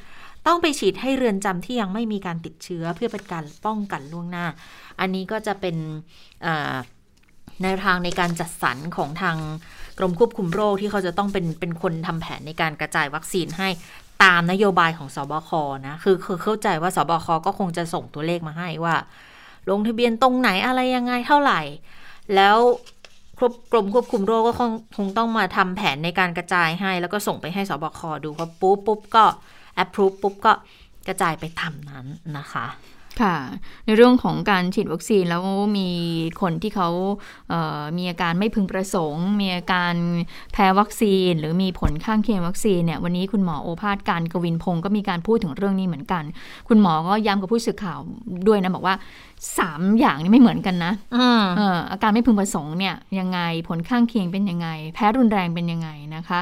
[0.48, 4.46] ต้องไปฉีดให้เรือนจำที่ยังไม่มีการติดเชื้อเพื่อเป็นการป้องกันล่วงหน้า
[5.00, 5.76] อันนี้ก็จะเป็น
[7.64, 9.38] แนวทางในการจัดสรรของทาง
[9.98, 13.70] กรมควบคุมโรคที่เขาจะต้องเป็นเป็นคนทำแผนในการกระจายวัคซีนให้
[14.24, 15.52] ตามนโยบายของสบค
[15.88, 18.96] นะคือคือเข้าใจว่าสบคก็คงจะส่งตัวเลขมาให้ว่า
[19.70, 21.62] ลงทะเบียนตรงไหนอะไรยังไงเท่าไหร่
[22.36, 22.58] แล้ว
[23.38, 29.26] ครบกรมควบคุมโรคก็คงคงต้องมาทำแผนในการกระจายให้ แล้วก็ส่งไปให้สบคดูพอปุ๊บปุ๊บก็
[29.82, 30.54] approve ปุ๊บก็
[31.08, 32.06] กระจายไปทำนั้น
[32.38, 32.68] นะคะ
[33.22, 33.38] ค่ะ
[33.86, 35.44] ในเรื่องของการฉีดวัคซีนแล้ว
[35.78, 35.90] มี
[36.42, 36.90] คนที่เขา
[37.50, 39.94] เมีอาการไม่พึงประสงค์ มีอาการ
[40.54, 46.24] แพ้วัคซีน หรือมีผลข้างเคียงวัคซีนเนี่ยวันนี้คุณหมอโอภาสการกวินพงศ์ก็มีการพูดถึงเรื่องนี้เหมือนกัน
[46.68, 48.00] คุณหมอก็ย้ำกับผู้สื่อข่าว
[48.48, 48.96] ด้วยนะบอกว่า
[49.60, 56.40] สามอย่างนี้ไม่เหมือนกันนะเอออาการไม่พึงประสงค์เนี่ยยังไงผลข้างเคียงเป็นยังไง แพ้รุนแรงเป็นยังไงนะคะ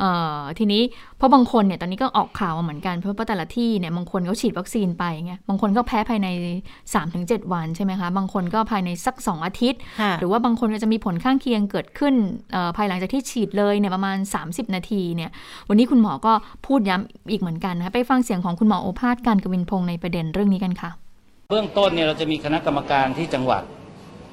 [0.00, 0.82] เอ่อทีนี้
[1.16, 6.28] เพราะบางคนเนี่ยตอนนี้ก็ออกข่าวมาเหมือนกันเพราะว่าแต่ละที่เนี่ยบางคนเขาฉีดวัคซีนไปไงบางคนก็แพ้ภายใน
[6.90, 9.80] 3-7 วันใช่ไหมคะบางคนก็ภายในสัก 2 อาทิตย์
[10.20, 12.14] หรือว่าบางคนก็จะมีผลข้างเคียงเกิดขึ้น
[12.76, 15.30] ภายหลังจากที่ฉีดเลยเนี่ยประมาณ 30 นาทีเนี่ย
[15.68, 16.32] วันนี้คุณหมอก็
[16.66, 20.92] พูดย้ำอีกเหมือนกันนะคะไปฟังเสียงของคุณหมอโอภาสการกวินพงศ์ในประเด็นเรื่องนี้กันค่ะ
[21.48, 23.62] เบื้องต้นเนี่ยเราจะมีคณะกรรมการที่จังหวัด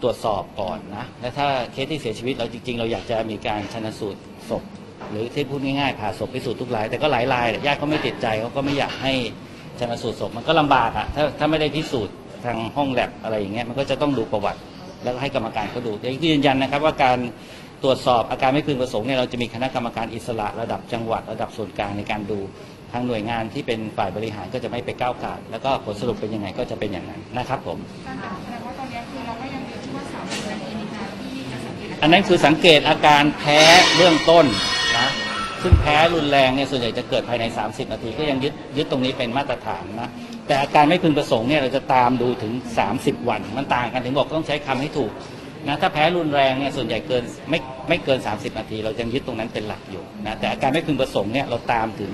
[0.02, 4.20] ตรวจสอบก่อนนะ และถ้าเคสที่เสียชีวิตเราจริง ๆ เราอยากจะมีการชนสูตร
[4.50, 4.64] ศพ
[5.10, 9.14] หรือที่พูดง่ายๆผ่าศพพิสูจน์ทุกราย แต่ก็หลายรายญาติเขาไม่ติดใจเขาก็ไม่อยากให้
[9.80, 14.60] ชนสูตรศพมันก็ลำบากอะถ้าถ้าไม่ได้พิสูจน์ทางห้องแลบอะไรอย่างเงี้ยมันก็จะต้องดูประวัติ
[15.04, 17.18] แล้วก็ให้กรรมการเขาดูแต่ยืนยันนะครับ ว่าการ
[17.84, 22.40] ตรวจสอบอาการไม่พึงประสงค์เนี่ยเราจะมีคณะกรรมการอิสระระดับจังหวัดระดับส่วนกลางในการดู
[22.92, 27.78] ทางหน่วยงานที่เป็นฝ่ายบริหารก็จะไม่ไปก้าวไก่แล้วก็ผลสรุปเป็นยังไงก็จะเป็นอย่างนั้นนะครับผม
[28.08, 33.60] การแสดงว่าตอนนี้คือเราก็ยังยึดที่ว่าสามสิบนาทีในการที่จะสังเกตอันนั้นคือสังเกตอาการแพ้
[33.96, 34.46] เบื้องต้น
[34.98, 35.10] นะ
[35.62, 40.10] ซึ่งแพ้รุนแรงเนี่ยส่วนใหญ่จะเกิดภายใน 30 นาทีก็ยังยึดยึดตรงนี้เป็นมาตรฐานนะ
[40.48, 42.54] แต่อาการไม่พึงประสงค์เนี่ยเราจะตามดูถึง
[42.92, 45.12] 30 วัน มันต่างกันถึงบอกต้องใช้คำให้ถูก
[45.68, 52.12] นะถ้าแพ้รุนแรงเนี่ยส่วนใหญ่เกินไม่ไม่เกิน 30 นาที เรายังยึดตรงนั้นเป็นหลักอยู่นะแต่อาการไม่พึงประสงค์เนี่ยเราตามถึง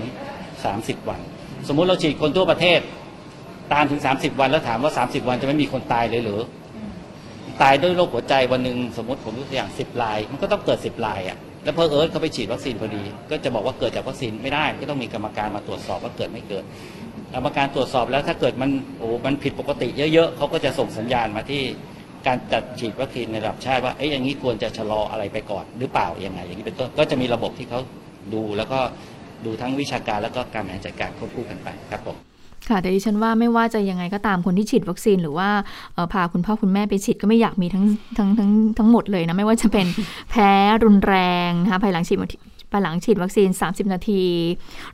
[0.65, 1.19] 30 วัน
[1.67, 2.79] สมมุติเราฉีดคนทั่วประเทศ
[3.73, 6.41] ตามถึง 30 วันแล้วถามว่า 30 วันจะไม่มีคนตายเลยหรือ
[7.61, 16.63] ตายด้วยโรคหัวใจวันหนึ่งสมมติผมยกตัวอย่าง 10 ลาย มันก็ต้องเกิด 10 ลายอะแล้วเพอเอิร์ธเขาไปฉีดวัคซีนพอดี ก็จะบอกว่าเกิดจากวัคซีนไม่ได้ ก็ต้องมีกรรมการมาตรวจสอบว่าเกิดไม่เกิด
[17.33, 21.63] กรรมการตรวจสอบแล้วถ้าเกิดมันโอ้มันผิดปกติเยอะๆเขาก็จะส่งสัญญาณมาที่
[22.27, 27.79] การจัดฉีดวัคซีนในระดับชาติว่าเอ้ยอย่างนี้ควรจะชะลออะไรไปก่อนหรือเปล่ายังไงอย่างนี้เป็นต้นก็จะมีระบบที่เขา
[28.33, 28.79] ดูแล้วก็
[29.45, 32.17] ดูทั้งวิชาการแล้วก็การบริหารจัดการควบคู่กันไปครับผม
[32.69, 35.49] ค่ะแต่ดิฉันว่าไม่ว่าจะยังไงก็ตามคนที่ฉีดวัคซีน หรือว่า
[36.13, 37.85] พาคุณพ่อคุณแม่ไปฉีดก็ไม่อยากมีทั้ง
[38.17, 39.87] ทั้งทั้งทั้งหมดเลยนะ ไม่ว่าจะเป็น
[40.31, 40.51] แพ้
[40.83, 41.15] รุนแร
[41.47, 42.33] งนะคะภายหลังฉีดวัค
[42.71, 44.23] ภายหลังฉีดวัคซีน 30 นาที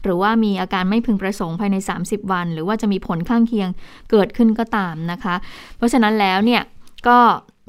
[0.03, 1.75] หรือว่ามีอาการไม่พึงประสงค์ภายใน
[2.05, 3.69] 30 วัน หรือว่าจะมีผลข้างเคียง
[4.11, 5.35] เกิดขึ้นก็ตามนะคะ
[5.77, 6.61] เพราะฉะนั้นแล้วเนี่ย
[7.07, 7.17] ก็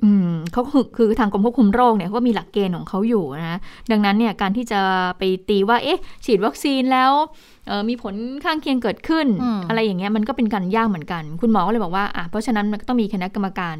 [0.02, 3.59] อืมเขาคือคือทางกรมควบคุมโรคเนี่ยเขาก็มีหลักเกณฑ์ของเขาอยู่นะ
[3.90, 4.80] ดังนั้นเนี่ยการที่จะ
[5.18, 7.12] ไปตีว่าเอ๊ะ ฉีดวัคซีนแล้ว
[7.88, 13.77] มีผลข้างเคียงเกิดขึ้นอืมอะไรอย่างเงี้ยมันก็เป็นการยากเหมือนกัน คุณหมอก็เลยบอกว่าอะเพราะฉะนั้นมันก็ต้องมีคณะกรรมการ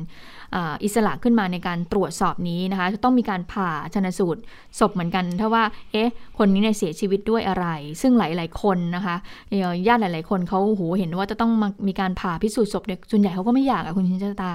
[0.55, 4.41] อ่าอิสระขึ้นมาในการตรวจสอบนี้นะคะจะต้องมีการผ่าชนสูตร
[4.81, 7.67] ศพเหมือนกันถ้าว่าเอ๊ะคนนี้เนี่ยเสียชีวิตด้วยอะไร
[8.01, 9.17] ซึ่งหลาย ๆ คนนะคะ
[9.51, 14.55] เอ่อญาติหลาย ๆ คนเขาโอ้โหเห็นว่าจะต้องมามีการผ่าพิสูจน์ศพเนี่ยส่วนใหญ่เขาก็ไม่อยากอะคุณชินชตา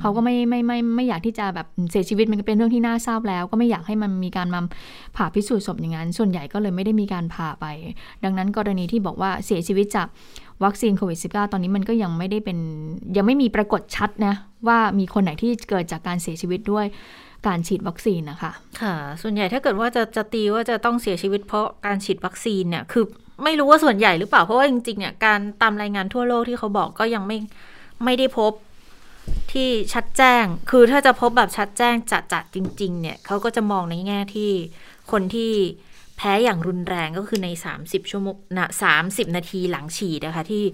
[0.00, 4.60] เขาก็ไม่ไม่ไม่ไม่อยากที่จะแบบเสียชีวิตมันก็เป็นเรื่องที่น่าเศร้าแล้ว ก็ไม่อยากให้มันมีการมา
[5.16, 7.66] ผ่าพิสูจน์ศพอย่างนั้น ส่วนใหญ่ก็เลยไม่ได้มีการผ่าไป
[8.24, 10.08] ดังนั้นกรณีที่บอกว่าเสียชีวิตจาก
[10.64, 12.58] วัคซีนโควิด -19 ตอนนี้มันก็ยังไม่ได้เป็น
[13.16, 14.34] ยังไม่มีปรากฏชัดนะ
[14.66, 16.86] ว่ามีคนไหนที่เกิดจากการเสียชีวิตด้วย
[17.46, 18.52] การฉีดวัคซีนนะคะ
[18.82, 23.04] ค่ะ ส่วนใหญ่ถ้าเกิดว่าจะจะตีว่าจะต้องเสียชีวิตเพราะการฉีดวัคซีนเนี่ยคือ
[23.44, 27.38] ไม่รู้ว่าส่วนใหญ่หรือเปล่าเพราะว่าจริงๆเนี่ยการตามรายงานทั่วโลกที่เขาบอกก็ยังไม่
[28.04, 28.52] ไม่ได้พบ
[29.52, 34.50] ที่ชัดแจ้ง คือถ้าจะพบแบบชัดแจ้งจัดจัดจริง ๆ เนี่ยเขาก็จะมองในแง่ที่
[35.10, 35.52] คนที่
[36.22, 37.48] พ้อย่างรุนแรงก็คือใน
[37.80, 38.68] 30 ชั่วโมงนะ
[39.02, 40.64] 30 นาทีหลังฉีดนะคะที่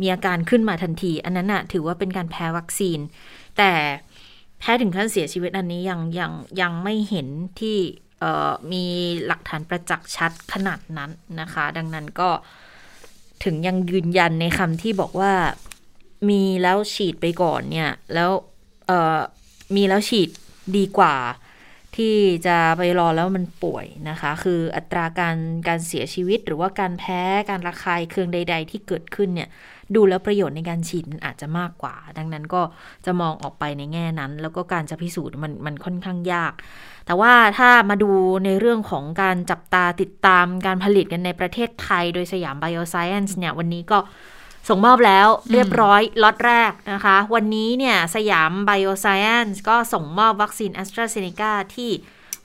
[0.00, 2.98] มีอาการขึ้นมาทันที อันนั้นน่ะถือว่าเป็นการแพ้วัคซีน
[3.58, 3.72] แต่
[4.58, 7.28] แพ้ถึงขั้นเสียชีวิตอันนี้ยังยังยังไม่เห็น
[7.60, 7.76] ที่
[8.72, 8.84] มี
[9.26, 12.30] หลักฐานประจักษ์ชัดขนาดนั้นนะคะ ดังนั้นก็
[13.44, 15.32] ถึงยังยืนยันในคำที่บอกว่า
[16.28, 18.30] มีแล้วฉีดไปก่อนเนี่ย แล้ว
[19.76, 20.28] มีแล้วฉีด
[20.76, 21.14] ดีกว่า
[21.98, 25.36] ที่จะไปรอแล้วมันป่วยนะคะ คืออัตราการ
[25.68, 29.48] การเสียชีวิต หรือว่าการแพ้การระคายเคืองใด ๆ ที่เกิดขึ้นเนี่ย
[29.94, 32.62] ดูแล้วประโยชน์ในการฉีดมันอาจจะมากกว่า ดังนั้นก็
[33.06, 36.52] จะมองออกไปในแง่นั้น แล้วก็การจะพิสูจน์มันมันค่อนข้างยาก
[37.06, 38.10] แต่ว่าถ้ามาดู
[38.44, 43.98] ในเรื่องของการจับตาติดตามการผลิตกันในประเทศไทย โดยสยาม Bioscience เนี่ยวันนี้ก็
[44.68, 51.90] ส่งมอบแล้วเรียบร้อยล็อตแรกนะคะ วันนี้เนี่ยสยาม Bioscience ก็ส่งมอบวัคซีน a s t r a z เซ e c a ที่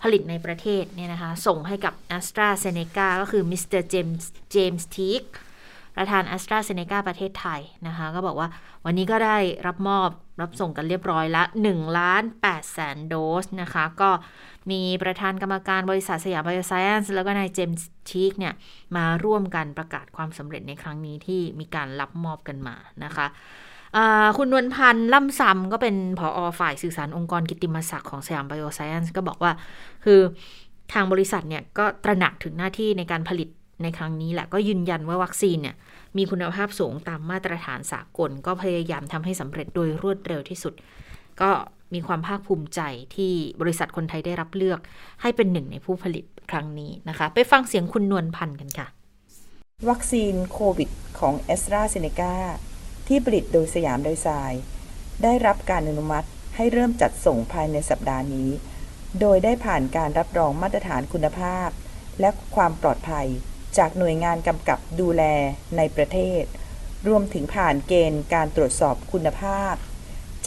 [0.02, 5.24] ผลิตในประเทศเนี่ยนะคะ ส่งให้กับ a s t r a z เซ e c a ก็คือมิสเตอร์เจมส์เจมส์ทีก
[5.96, 8.48] ประธาน a s t r a z เซ e c a ประเทศไทยนะคะ ก็บอกว่า
[8.86, 10.10] วันนี้ก็ได้รับมอบ
[10.42, 14.10] รับส่งกันเรียบร้อยละ1ล้าน8แสนโดสนะคะ ก็
[14.72, 18.54] มีประธานกรรมการบริษัทสยามไบโอไซเอนซ์แล้วก็นายเจมส์ทีกเนี่ย
[18.96, 23.28] มาร่วมกันประกาศความสำเร็จในครั้งนี้ที่มีการรับมอบกันมานะคะ
[24.38, 29.52] คุณนวลพรรณล่ำซำก็เป็นผอ.ฝ่ายสื่อสารองค์กรกิตติมศักดิ์ของสยามไบโอไซเอนซ์ก็บอกว่า
[30.06, 30.20] คือ
[30.94, 33.50] ทางบริษัทเนี่ยก็ตระหนักถึงหน้าที่ในการผลิต
[33.84, 35.76] ในครั้งนี้แหละก็ยืนยันว่าวัคซีนเนี่ย
[36.18, 40.74] มีคุณภาพสูงตามมาตรฐานสากล ก็พยายามทำให้สำเร็จโดยรวดเร็วที่สุด
[41.42, 41.50] ก็
[41.94, 42.82] มีความภาคภูมิใจ
[43.16, 44.80] ที่บริษัทคนไทยได้รับเลือก
[45.22, 48.88] ให้เป็นหนึ่งในผู้ผลิตครั้งนี้นะคะ ไปฟังเสียงคุณนวลพันธ์กันค่ะ
[49.90, 52.36] วัคซีนโควิดของ a s t r a z เซ e c a
[53.08, 54.54] ที่ผลิตโดยสยามโดยสาย
[55.24, 58.50] ได้รับการอนุมัติให้เริ่มจัดส่งภายในสัปดาห์นี้
[59.20, 61.70] โดยได้ผ่านการรับรองมาตรฐานคุณภาพ
[62.20, 63.28] และความปลอดภัย
[63.78, 65.24] จากหน่วยงานกำกับดูแล
[65.78, 66.44] ในประเทศ
[67.08, 69.74] รวมถึงผ่านเกณฑ์การตรวจสอบคุณภาพ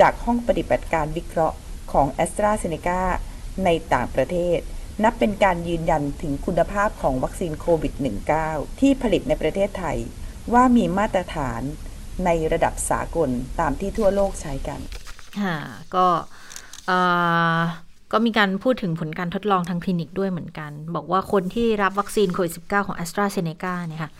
[0.01, 1.57] จากห้องปฏิบัติการวิเคราะห์
[1.93, 3.01] ของ a s t r a z เซ e c a
[3.65, 4.59] ในต่างประเทศ
[5.03, 7.95] นับเป็นการยืนยันถึงคุณภาพของวัคซีนโควิด
[8.37, 9.99] -19 ที่ผลิตในประเทศไทย
[10.53, 11.63] ว่ามีมาตรฐาน
[12.25, 13.31] ในระดับสากล
[13.61, 14.81] ตามที่ทั่วโลกใช้กัน
[15.41, 15.57] ค่ะ
[15.95, 16.07] ก็
[16.87, 16.93] เอ
[17.59, 17.61] อ
[18.13, 24.11] ก็มีการพูดถึงผลการทดลองทางคลินิกด้วยเหมือนกัน บอกว่าคนที่รับวัคซีนโควิด -19 ของ a s t r a z เซ e c a เนี่ยค่ะ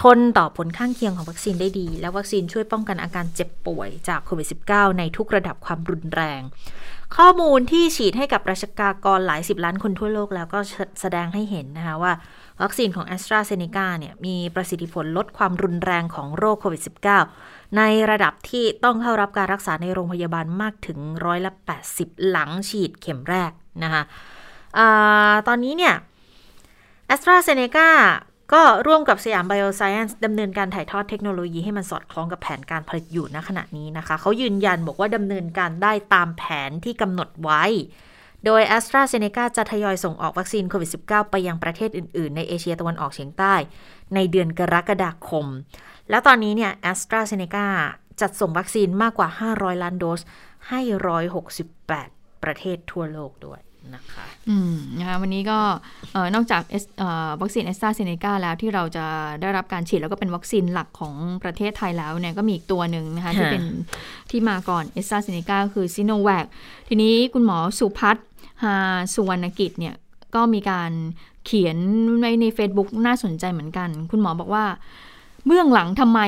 [0.00, 6.40] ทนต่อผลข้างเคียงของวัคซีนได้ดี และวัคซีนช่วยป้องกันอาการเจ็บป่วยจากโควิด -19 ในทุกระดับความรุนแรง
[7.16, 10.58] ข้อมูลที่ฉีดให้กับประชากรหลายสิบล้านคนทั่วโลกแล้วก็
[11.00, 12.12] แสดงให้เห็นนะคะว่า
[12.62, 16.82] วัคซีนของ a s t r a z เซ e c a เนี่ยมีประสิทธิผลลดความรุนแรงของโรคโควิด
[17.28, 21.52] -19 ในระดับที่ต้องเข้ารับการรักษาในโรงพยาบาลมากถึงร้อยละ
[21.90, 24.02] 80 หลังฉีดเข็มแรกนะคะ
[24.78, 24.80] อ
[25.48, 25.94] ตอนนี้เนี่ย
[27.14, 27.88] a s t r a z เซ e c a
[28.52, 37.64] ก็ร่วมกับสยาม Bioscience ดำเนินการถ่ายทอดเทคโนโลยีให้มันสอดคล้องกับแผนการผลิตอยู่ณขณะนี้นะคะ เขายืนยันบอกว่าดำเนินการได้ตามแผนที่กำหนดไว้
[38.44, 42.36] โดย a s t r a z เซ e c a จะทยอยส่งออกวัคซีนโควิด -19 ไปยังประเทศอื่น ๆ
[42.36, 43.54] ในเอเชียตะวันออกเฉียงใต้
[44.14, 45.46] ในเดือนกรกฎาคม
[46.10, 47.66] แล้วตอนนี้เนี่ย a s t r a z เซ e c a
[48.20, 50.20] จัดส่งวัคซีนมากกว่า 500 ล้านโดส
[50.68, 50.80] ให้
[51.62, 53.60] 168 ประเทศทั่วโลกด้วย
[53.94, 55.58] นะคะอืมนะคะวันนี้ก็
[56.12, 59.06] เอ่อนอกจากเอสเอ่อวัคซีนแอสตราเซเนกาแล้วที่เราจะ
[59.40, 63.64] ได้รับการฉีดแล้วก็เป็นวัคซีนหลักของประเทศไทยแล้วเนี่ยก็มีอีกตัวหนึ่งนะคะที่เป็น
[64.30, 66.46] ที่มาก่อนแอสตราเซเนกาคือซิโนแวค
[66.88, 68.26] ทีนี้คุณหมอสุภัทร
[68.62, 68.74] ฮา
[69.14, 69.94] สุวรรณกิจเนี่ย
[70.34, 70.92] ก็มีการ
[71.46, 71.76] เขียน
[72.18, 74.64] ไว้ใน Facebook น่าสนใจเหมือนกัน คุณหมอบอกว่า
[75.46, 76.20] เบื้องหลังทำไม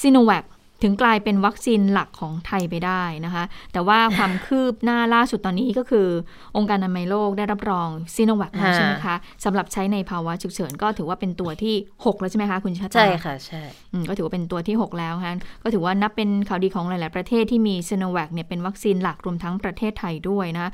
[0.00, 0.44] ซิโนแวค
[0.84, 6.08] ถึงกลายเป็นวัคซีนหลักของไทยไปได้นะคะ แต่ว่าความคืบหน้าล่าสุดตอนนี้ก็คือ
[6.56, 20.70] องค์การอนามัยโลกได้รับรองซิโนแวคแล้วค่ะใช่ไหมคะสำหรับใช้ในภาวะฉุกเฉินก็ถือว่าเป็นตัวที่ 6 แล้วใช่ไหมคะคุณชาตาใช่ค่ะใช่อืมก็ถือว่าเป็นตัวที่ 6 แล้วค่ะก็ถือว่านับเป็นข่าวดีของหลาย ๆ ประเทศที่มีซิโนแวคเนี่ยเป็นวัคซีนหลักรวมทั้งประเทศไทยด้วยนะคะ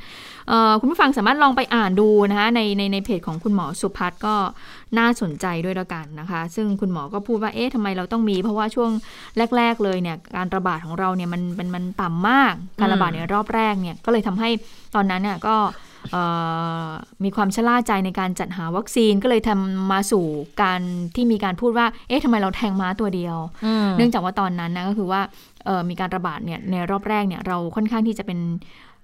[0.48, 4.34] เอ่อคุณผู้ฟังสามารถลองไปอ่านดูนะคะในในในเพจของคุณหมอสุพัฒน์ก็
[4.98, 8.90] น่าสนใจด้วยแล้วกันนะคะ ซึ่งคุณหมอก็พูดว่าเอ๊ะทำไมเราต้องมี เพราะว่าช่วง
[9.56, 14.48] แรก ๆ เลยเนี่ยการระบาดของเราเนี่ยมันมันมันต่ำมากการระบาดในรอบแรกเนี่ยก็เลยทำให้
[14.94, 15.56] ตอนนั้นเนี่ยก็
[16.12, 16.22] เอ่
[16.84, 16.86] อ
[17.24, 20.24] มีความชะล่าใจในการจัดหาวัคซีนก็เลยทำมาสู่
[20.62, 20.80] การ
[21.14, 25.20] ที่มีการพูดว่า เอ๊ะทำไมเราแทงม้าตัวเดียวอืมเนื่องจากว่าตอนนั้นนะก็คือว่า
[25.66, 28.38] เอ่อมีการระบาดเนี่ยในรอบแรกเนี่ยเราค่อนข้างที่จะเป็น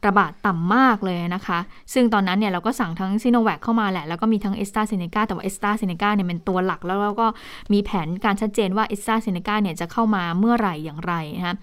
[0.06, 1.58] ระบาดต่ำมากเลยนะคะ
[1.94, 7.26] ซึ่งตอนนั้นเนี่ยเราก็สั่งทั้งซิโนแวคเข้ามาแหละ แล้วก็มีทั้งเอสตราเซเนกาแต่ว่าเอสตราเซเนกาเนี่ยเป็นตัวหลัก แล้วเราก็
[7.72, 11.54] มีแผนการชัดเจนว่าเอสตราเซเนกาเนี่ยจะเข้ามาเมื่อไหร่อย่างไรนะคะ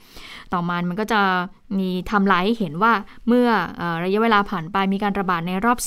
[0.54, 1.22] ต่อมามันก็จะ
[1.78, 2.94] มีทำลายให้เห็นว่า
[3.28, 5.80] เมื่อเออระยะเวลาผ่านไปมีการระบาดในรอบ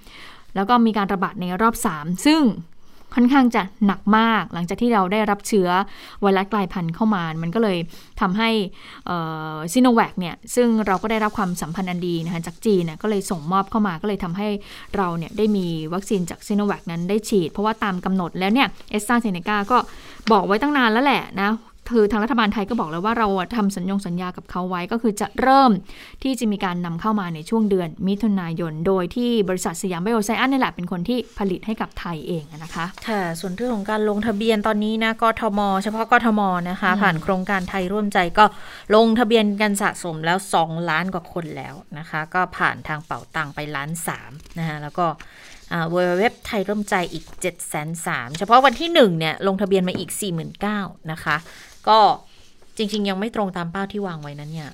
[0.00, 2.40] 2 แล้วก็มีการระบาดในรอบ 3 ซึ่ง
[3.14, 5.68] ค่อนข้างจะหนักมาก หลังจากที่เราได้รับเชื้อ
[6.20, 7.78] ไวรัสกลายพันธุ์เข้ามา มันก็เลย
[8.20, 8.50] ทำให้
[9.72, 14.48] ซิโนแวคเนี่ยซึ่งเราก็ได้รับความสัมพันธ์อันดีนะคะจากจีนเนี่ยก็เลยส่งมอบเข้ามาก็เลยทำให้
[14.96, 19.78] เราเนี่ยได้มีวัคซีนจากซิโนแวคนั้นได้ฉีด เพราะว่าตามกำหนดแล้วเนี่ยเอสตราเซเนกาก็
[20.32, 21.50] บอกไว้ตั้งนานแล้วแหละนะ
[21.92, 25.70] คือทางรัฐบาลไทยก็บอกแล้วว่าเราอะทำสัญญงสัญญากับเขาไว้ก็คือจะเริ่ม
[26.22, 38.44] ที่จะมีการนำเข้ามาในช่วงเดือนมิถุนายน โดยที่บริษัทสยามไบโอไซอันนี่แหละเป็นคนที่ผลิตให้กับไทยเองนะคะค่ะส่วนเรื่องของการลงทะเบียนตอนนี้นะกทม เฉพาะกทมนะคะ ผ่านโครงการไทยร่วมใจก็
[38.94, 45.06] ลงทะเบียนกันสะสมแล้ว 2 ล้านกว่าคนแล้วนะคะ ก็ผ่านทางเป่าตังไปล้านสามนะคะแล้วก็
[46.18, 51.36] เว็บไทยร่วมใจอีก7จ็ดแสนสามเฉพาะวันที่ 1 เนี่ย ลงทะเบียนมาอีก 4 9 0 0 0 นะคะ
[51.88, 51.98] ก็
[52.76, 54.70] จริง ๆ ยังไม่ตรงตามเป้าที่วางไว้นั้นเนี่ย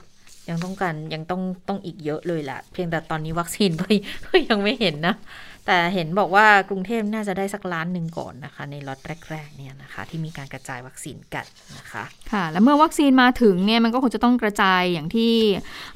[0.49, 3.87] ยังต้องการยังต้องต้องอีกเยอะเลยแหละเพียงแต่ตอนนี้วัคซีนก็
[4.27, 5.14] ก็ยังไม่เห็นนะ
[5.66, 8.98] แต่เห็นบอกว่ากรุงเทพน่าจะได้สักล้านหนึ่งก่อนนะคะ ในล็อต
[9.31, 11.44] แรกๆเนี่ยนะคะ ที่มีการกระจายวัคซีนกัน
[11.79, 15.33] นะคะค่ะ แล้วเมื่อวัคซีนมาถึงเนี่ยมันก็คงจะต้องกระจายอย่างที่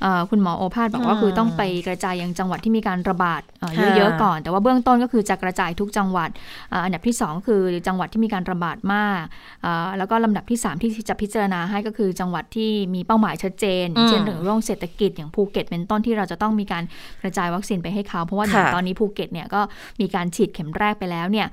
[0.02, 6.30] เอ่อคุณหมอโอภาสบอกว่าอืมคือต้องไปกระจายยังจังหวัดที่มีการระบาดเอ่อค่ะเยอะๆก่อน แต่ว่าเบื้องต้นก็คือจะกระจายทุกจังหวัด
[6.70, 9.22] เอ่ออันดับที่ 2 คือจังหวัดที่มีการระบาดมาก
[9.62, 16.85] เอ่อแล้วก็ลำดับที่ 3 ที่จะพิจารณาให้ก็คือจังหวัดที่มีเป้าหมายชัดเจนอืมเช่นเรื่องโรคเศรษฐกิจอย่างภูเก็ตเป็นต้นที่เราจะต้องมีการ
[17.22, 19.60] กระจายวัคซีนไปให้เขาเพราะว่าอย่างค่ะตอนนี้ภูเก็ตเนี่ยก็
[20.01, 21.46] มีการฉีดเข็มแรกไปแล้วเนี่ย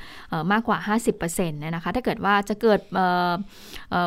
[0.52, 0.78] มากกว่า
[1.18, 2.80] 50%นะคะ ถ้าเกิดว่าจะเกิด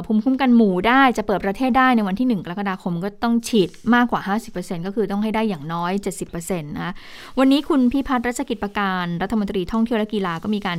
[0.07, 4.21] ภูมิคุ้มกันหมู่ได้จะเปิดประเทศได้ในวันที่ 1 กรกฎาคมก็ต้องฉีดมากกว่า
[4.55, 5.93] 50%ก็คือต้องให้ได้อย่างน้อย
[6.31, 6.93] 70%นะ
[7.39, 10.79] วันนี้คุณพิพัฒน์รัชกิจประการรัฐมนตรีท่องเที่ยวและกีฬาก็มีการ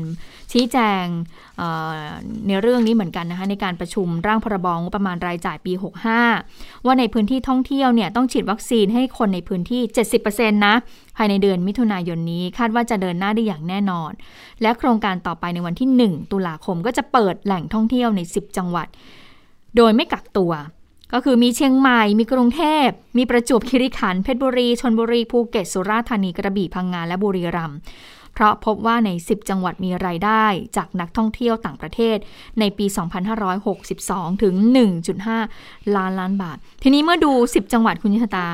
[0.52, 1.06] ชี้แจง
[2.48, 5.74] ในเรื่องนี้เหมือนกันนะคะในการประชุมร่างพรบงบประมาณรายจ่ายปี
[6.30, 9.82] 65 ว่าในพื้นที่ท่องเที่ยวเนี่ยต้องฉีดวัคซีนให้คนในพื้นที่
[10.22, 10.76] 70%นะ
[11.18, 14.12] ภายในเดือนมิถุนายนนี้คาดว่าจะเดินหน้าได้อย่างแน่นอน
[14.62, 18.88] และโครงการต่อไปในวันที่ 1 ตุลาคมก็จะเปิดแหล่งท่องเที่ยวใน 10 จังหวัด
[19.78, 20.52] โดยไม่กักตัว
[21.14, 27.80] ก็คือมีเชียงใหม่ มีกรุงเทพ มีประจวบคีรีขันธ์เพชรบุรีชนบุรีภูเก็ตสุราษฎร์ธานีกระบี่พังงาและบุรีรัมย์
[28.34, 30.46] เพราะพบว่าใน 10 จังหวัดมีรายได้
[30.78, 32.18] จากนักท่องเที่ยวต่างประเทศ
[32.60, 32.86] ในปี
[33.64, 34.56] 2562 ถึง
[35.26, 38.48] 1.5 ล้านล้านบาท ทีนี้เมื่อดู 10 จังหวัดคุณยิชตา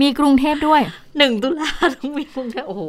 [0.00, 0.80] มีกรุงเทพด้วย
[1.18, 2.82] หนึ่งตุลาต้องมีกรุงเทพโอ้โห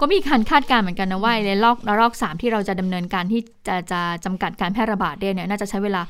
[0.00, 6.02] ก็มีการคาดการณ์เหมือนกันนะว่าในรอบระลอกสามที่เราจะดำเนินการที่จะจะจำกัดการแพร่ระบาดเนี่ยน่าจะใช้เวลา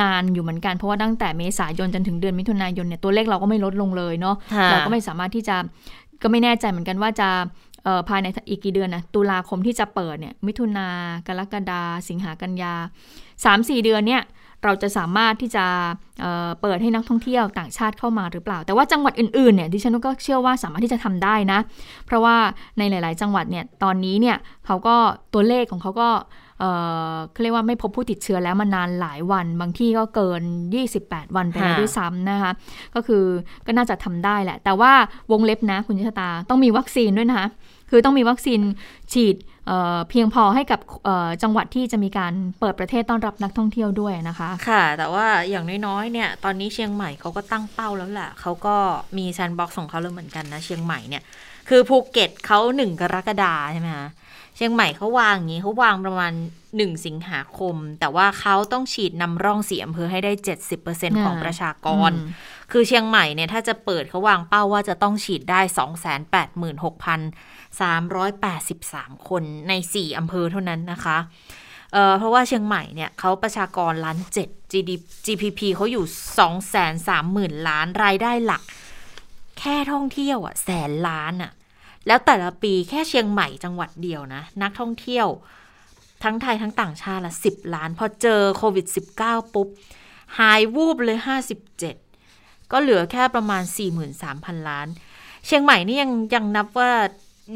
[0.00, 5.56] นานอยู่เหมือนกันเพราะว่าตั้งแต่เมษายนจนถึงเดือนมิถุนายนเนี่ยตัวเลขเราก็ไม่ลดลงเลยเนาะค่ะเราก็ไม่สามารถที่จะ
[6.22, 7.28] ก็ไม่แน่ใจเหมือนกันว่าจะ
[7.84, 10.88] เอ่อภายในอีกกี่เดือนนะตุลาคมที่จะเปิดเนี่ยมิถุนา
[11.26, 12.74] กรกฎาสิงหากันยา
[13.44, 14.22] สามสี่เดือนเนี่ย
[14.66, 15.64] เราจะสามารถที่จะ
[16.20, 21.58] เเปิดให้นักท่องเที่ยวต่างชาติเข้ามาหรือเปล่า แต่ว่าจังหวัดอื่นๆเนี่ยดิฉันก็เชื่อว่าสามารถที่จะทำได้นะ
[22.06, 22.36] เพราะว่า
[22.78, 24.36] ในหลาย ๆ จังหวัดเนี่ยตอนนี้เนี่ย
[24.66, 24.96] เขาก็
[25.34, 26.10] ตัวเลขของเขาก็
[26.60, 26.64] เอ
[27.12, 30.42] อเขาเรียกว่าไม่พบผู้ติดเชื้อแล้วมานานหลายวัน บางที่ก็เกิน
[30.88, 32.52] 28 วันไปแล้วด้วยซ้ำนะคะ
[32.94, 33.24] ก็คือ
[33.66, 34.92] ก็น่าจะทำได้แหละ แต่ว่า
[35.32, 37.48] วงเล็บนะคุณยิชตาต้องมีวัคซีนด้วยนะคะ
[37.90, 38.60] คือต้องมีวัคซีน
[39.12, 39.36] ฉีด
[39.66, 48.76] เอ่อเพียงพอให้กับเอ่อจังหวัดที่จะมีการเปิดประเทศต้อนรับนักท่องเที่ยวด้วยนะคะ ค่ะ แต่ว่าอย่างน้อยๆเนี่ยตอนนี้เชียงใหม่เขาก็ตั้งเป้าแล้วแหละเขาก็
[49.18, 51.22] มีแซนด์บ็อกซ์ของเขาแล้วเหมือนกันนะเชียงใหม่เนี่ย
[51.68, 54.08] คือภูเก็ตเขาหนึ่งกรกฎาใช่ไหมคะ
[54.56, 56.32] เชียงใหม่เขาวางอย่างนี้เขาวางประมาณ
[56.68, 60.32] 1สิงหาคม แต่ว่าเขาต้องฉีดนำร่องสี่อำเภอให้ได้
[60.78, 62.32] 70%ของประชากรอืม
[62.72, 65.60] คือเชียงใหม่เนี่ยถ้าจะเปิดเขาวางเป้าว่าจะต้องฉีดได้
[67.76, 71.18] 383 คนใน 4 อำเภอเท่านั้นนะคะ
[71.92, 76.04] เเพราะว่าเชียงใหม่เนี่ยเขาประชากรล้านเจ็ด GDP GPP เขาอยู่
[76.38, 78.62] สองแสนสามหมื่นล้านรายได้หลัก
[79.58, 81.52] แค่ท่องเที่ยวอะแสนล้านอะ
[82.06, 85.26] แล้วแต่ละปีแค่เชียงใหม่จังหวัดเดียวนะ นักท่องเที่ยว
[86.24, 88.86] ทั้งไทยทั้งต่างชาติละสิบล้าน พอเจอโควิด
[89.20, 89.68] -19 ปุ๊บ
[90.38, 91.18] หายวูบเลย
[91.94, 93.62] 57 ก็เหลือแค่ประมาณ
[94.16, 94.86] 43,000 ล้าน
[95.46, 96.92] เชียงใหม่นี่ยังยังนับว่า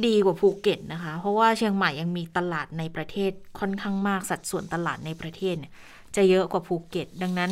[0.07, 5.73] ดีกว่าภูเก็ตนะคะ เพราะว่าเชียงใหม่ยังมีตลาดในประเทศค่อนข้างมากสัดส่วนตลาดในประเทศเนี่ย
[6.17, 7.51] จะเยอะกว่าภูเก็ต ดังนั้น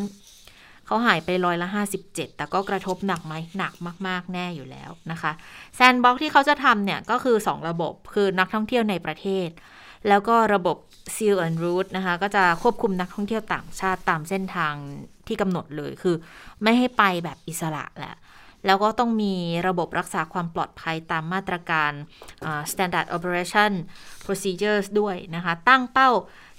[0.86, 1.68] เขาหายไปร้อยละ
[2.04, 3.72] 57 แต่ก็กระทบหนักไหมหนัก
[4.06, 5.32] มาก ๆ แน่อยู่แล้วนะคะ
[5.76, 9.48] แซนด์บ็อกซ์ที่เขาจะทำเนี่ย ก็คือ 2 ระบบคือนักท่องเที่ยวในประเทศ
[10.08, 10.76] แล้วก็ระบบ
[11.16, 14.74] Sealed Route นะคะ ก็จะควบคุมนักท่องเที่ยวต่างชาติตามเส้นทาง
[15.26, 16.16] ที่กำหนดเลยคือ
[16.62, 18.14] ไม่ให้ไปแบบอิสระแหละ
[18.66, 19.34] แล้วก็ต้องมี
[19.66, 21.92] ระบบรักษาความปลอดภัยตามมาตรการ
[22.70, 23.72] Standard Operation
[24.24, 26.10] Procedures ด้วยนะคะ ตั้งเป้า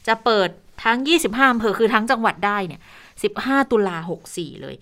[0.08, 0.50] จะเปิด
[0.84, 2.82] ทั้ง 25อำเภอคือทั้งจังหวัดได้เนี่ย
[3.26, 3.98] 15 ตุลา
[4.30, 4.76] 64 เลย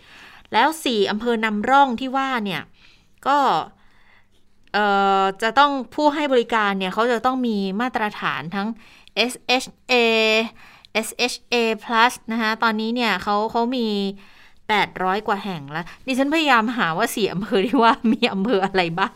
[0.53, 2.61] แล้ว 4อำเภอนำร่องที่ว่าเนี่ย
[3.27, 3.39] ก็
[5.41, 8.67] จะต้องผู้ให้บริการเนี่ยเขาจะต้องมีมาตรฐานทั้ง
[9.31, 9.93] SHA
[11.07, 13.87] SHA plus นะคะ ตอนนี้เนี่ยเขาเขามี
[14.75, 19.15] 800 กว่าแห่งแล้ว ดิฉันพยายามหาว่าสี่อำเภอที่ว่ามีอำเภออะไรบ้าง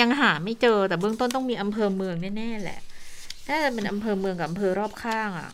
[0.00, 2.80] ยังหาไม่เจอแต่เบื้องต้นต้องมีอำเภอเมืองแน่ๆแหละ
[3.48, 5.50] น่าจะเป็นอำเภอเมืองกับอำเภอรอบข้างอะ่ะ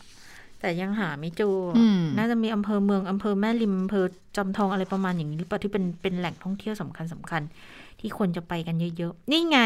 [0.60, 4.04] แต่ยังหาไม่เจออมน่าจะมีอำเภอเมืองอำเภอแม่ริมอำเภอ
[4.36, 7.42] จอมทองอะไรประมาณอย่างนี้หรือเปล่าที่เป็นเป็นแหล่งท่องเที่ยวสำคัญสำคัญ
[8.00, 9.58] ที่คนจะไปกันเยอะๆนี่ไง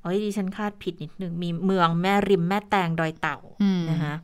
[0.00, 4.14] โอ้ยดิฉันคาดผิดนิดนึงมีเมืองแม่ริมแม่แตงดอยเต่าอืมนะคะ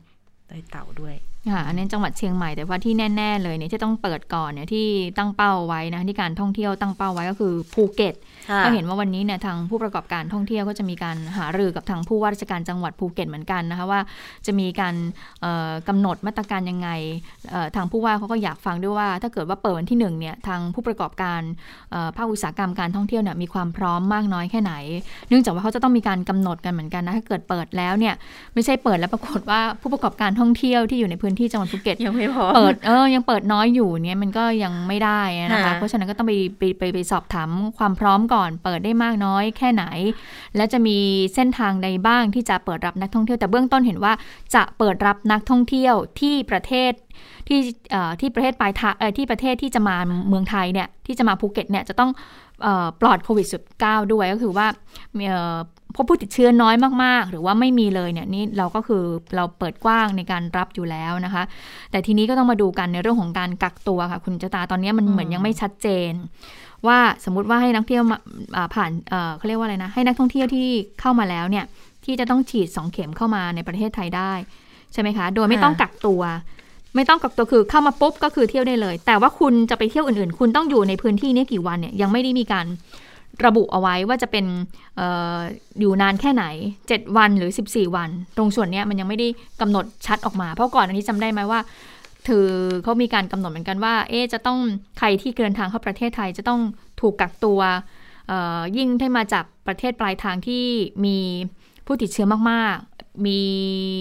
[0.49, 1.15] ดอยเต่าด้วย
[1.49, 4.87] ค่ะอันนี้จังหวัดเชียงใหม่แต่ว่าที่แน่ ๆ เลยเนี่ยที่ต้องเปิดก่อนเนี่ยที่
[5.17, 8.15] ตั้งเป้าไว้นะที่การท่องเที่ยวตั้งเป้าไว้ก็คือภูเก็ต
[8.65, 13.99] ก็เห็นว่าวันนี้เนี่ยทางผู้ประกอบการท่องเที่ยวก็จะมีการหารือกับทางผู้ว่าราชการจังหวัดภูเก็ตเหมือนกันนะคะว่า
[14.45, 14.95] จะมีการ
[15.41, 16.89] เอ่อกำหนดมาตรการยังไง
[17.51, 21.41] เอ่อทางผู้ว่าเขาก็อยากฟังด้วยว่า ถ้าเกิดว่าเปิดวันที่หนึ่งเนี่ยทางผู้ประกอบการ
[21.91, 24.73] เอ่อภาคอุตสาหกรรมการท่องเที่ยวเนี่ยมีความพร้อมมากน้อยแค่ไหน
[25.29, 28.13] เนื่องจากว่าเขาจะต้องมีการกำหนดกันเหมือนกันนะถ้าเกิดเปิดแล้วเนี่ย
[28.53, 39.83] ไม่ใช่เปิดแล้วปรากฏว่าผู้ประกอบการท่องเที่ยวที่อยู่ในพื้นที่จังหวัดภูเก็ตยังไม่พอเปิดเออยังเปิดน้อยอยู่เนี่ยมันก็ยังไม่ได้นะคะค่ะเพราะฉะนั้นก็ต้องไปไปไปไปสอบถามความพร้อมก่อนเปิดได้มากน้อยแค่ไหน
[40.55, 40.97] และจะมี
[41.35, 44.13] เส้นทางใดบ้างที่จะเปิดรับนักท่องเที่ยวแต่เบื้องต้นเห็นว่า
[44.55, 46.91] จะเปิดรับนักท่องเที่ยวที่ประเทศ
[47.47, 47.59] ที่
[48.19, 49.95] ที่ประเทศปลายทางที่ประเทศที่จะมา
[50.29, 52.11] เมืองไทยเนี่ยที่จะมาภูเก็ตเนี่ยจะต้อง
[52.65, 53.47] ออปลอดโควิด
[53.79, 54.67] -19 ด้วยก็คือว่า
[55.95, 59.03] พบผู้ติดเชื้อน้อยมาก ๆ หรือว่าไม่มีเลยเนี่ยนี่เราก็คือ
[59.35, 61.43] เราเปิดกว้างในการรับอยู่แล้วนะคะ
[61.91, 66.11] แต่ทีนี้ก็ต้องมาดูกันในเรื่องของการกักตัวค่ะ คุณจตาตอนนี้มันเหมือนยังไม่ชัดเจน
[66.87, 68.03] ว่าสมมติว่าให้นักเที่ยว
[68.73, 70.67] ผ่านเเขาเรียกว่าอะไรนะ ให้นักท่องเที่ยวที่
[71.01, 71.65] เข้ามาแล้วเนี่ย
[72.05, 74.33] ที่จะต้องฉีด 2 เข็มเข้ามาในประเทศไทยได้
[74.93, 76.21] ใช่ไหมคะ โดยไม่ต้องกักตัว
[76.95, 82.65] ไม่ต้องกักตัวคือเข้ามาปุ๊บก็คือเที่ยวได้เลย แต่ว่าคุณจะไปเที่ยวอื่นๆ คุณต้องอยู่ในพื้นที่นี้กี่วันเนี่ยยังไม่ได้มีการ
[83.45, 84.45] ระบุเอาไว้ว่าจะเป็น
[84.99, 85.01] อ
[85.37, 85.39] อ
[85.79, 86.45] อยู่นานแค่ไหน
[86.81, 89.27] 7 วันหรือ 14 วัน ตรงส่วนนี้มันยังไม่ได้
[89.61, 92.47] กำหนดชัดออกมา เพราะก่อนอันนี้จำได้ไหมว่าือ
[92.83, 94.59] เขามีการกำหนดเหมือนกันว่า เอ๊จะต้อง
[94.99, 96.61] ใครที่เดินทางเข้าประเทศไทยจะต้อง
[97.01, 97.59] ถูกกักตัว
[98.77, 100.65] ยิ่งได้มาจากประเทศปลายทางที่
[101.05, 101.17] มี
[101.85, 103.39] ผู้ติดเชื้อมากๆ มี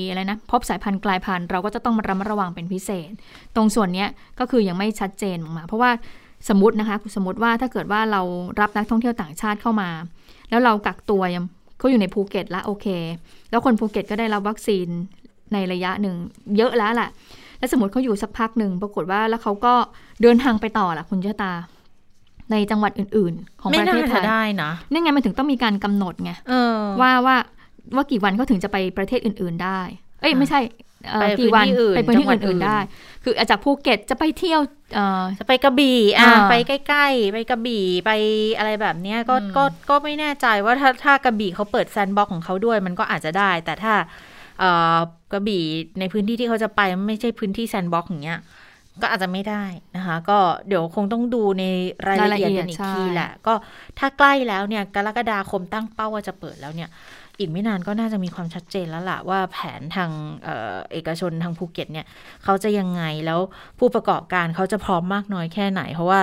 [0.09, 3.11] อะไรนะพบสายพันธุ์กลายพันธุ์เราก็จะต้องระมัดระวังเป็นพิเศษ
[3.57, 4.07] ตรงส่วนนี้
[4.39, 5.91] ก็คือยังไม่ชัดเจนออกมา เพราะว่า
[6.49, 8.23] สมมตินะคะสมมติว่าถ้าเกิดว่าเรา
[8.61, 9.91] รับนักท่องเที่ยวต่างชาติเข้ามา
[10.51, 11.45] แล้วเรากักตัวยัง
[11.79, 12.87] เขาอยู่ในภูเก็ตแล้วโอเค
[13.51, 14.87] แล้วคนภูเก็ตก็ได้รับวัคซีน
[15.53, 16.17] ในระยะหนึ่ง
[16.57, 17.11] เยอะแล้วแหละ
[17.61, 19.75] แล้วสมมติเขาอยู่สักพักหนึ่งปรากฏว่าแล้วเขาก็
[20.23, 21.53] เดินทางไปต่อล่ะคุณเชษตา
[22.51, 27.37] ในจังหวัดอื่น ๆ ของไม่ประน่าเทศไทจะยได้นะนั่นไงมันถึงต้องมีการกำหนดไงเออว่าว่า
[27.97, 29.81] ว่ากี่วันเขาถึงจะไปประเทศอื่น ๆ ได้
[30.21, 30.61] เอ้ยอะไม่ใช่
[31.11, 32.79] เอ่อไปกี่วันพื้นที่อื่นไปพื้นที่จังหวัดอื่อื่นนๆได้
[33.25, 34.61] คืออาจากภูเก็ตจะไปเที่ยว
[34.95, 38.11] เอ่อจะไปกระบี่อะอ่าไปใกล้ๆ ไปกระบี่ไป
[38.59, 43.95] อะไรแบบเนี้ยก็อืมก็ก็ไม่แน่ใจว่าถ้าถ้ากระบี่เขาเปิดแซนด์บ็อกซ์ของเขาด้วย มันก็อาจจะได้ แต่ถ้า
[44.61, 44.99] เอ่อ
[45.33, 45.65] กระบี่
[46.01, 48.41] ในพื้นที่ที่เขาจะไปไม่ใช่พื้นที่แซนด์บ็อกซ์อย่างเงี้ย
[49.03, 49.65] ก็อาจจะไม่ได้
[49.97, 51.65] นะคะ ก็เดี๋ยวคงต้องดูใน
[52.09, 53.55] รายละเอียดกันอีกทีแหละ ก็
[53.99, 56.91] ถ้าใกล้แล้วเนี่ยกรกฎาคมตั้งเป้าว่าจะเปิดแล้วเนี่ย
[57.39, 60.11] อีกไม่นานก็น่าจะมีความชัดเจนแล้วล่ะ ว่าแผนทาง
[60.45, 62.07] เออเอกชนทางภูเก็ตเนี่ย
[62.45, 63.41] เขาจะยังไงแล้ว
[63.79, 66.21] ผู้ประกอบการเขาจะพร้อมมากน้อยแค่ไหน เพราะว่า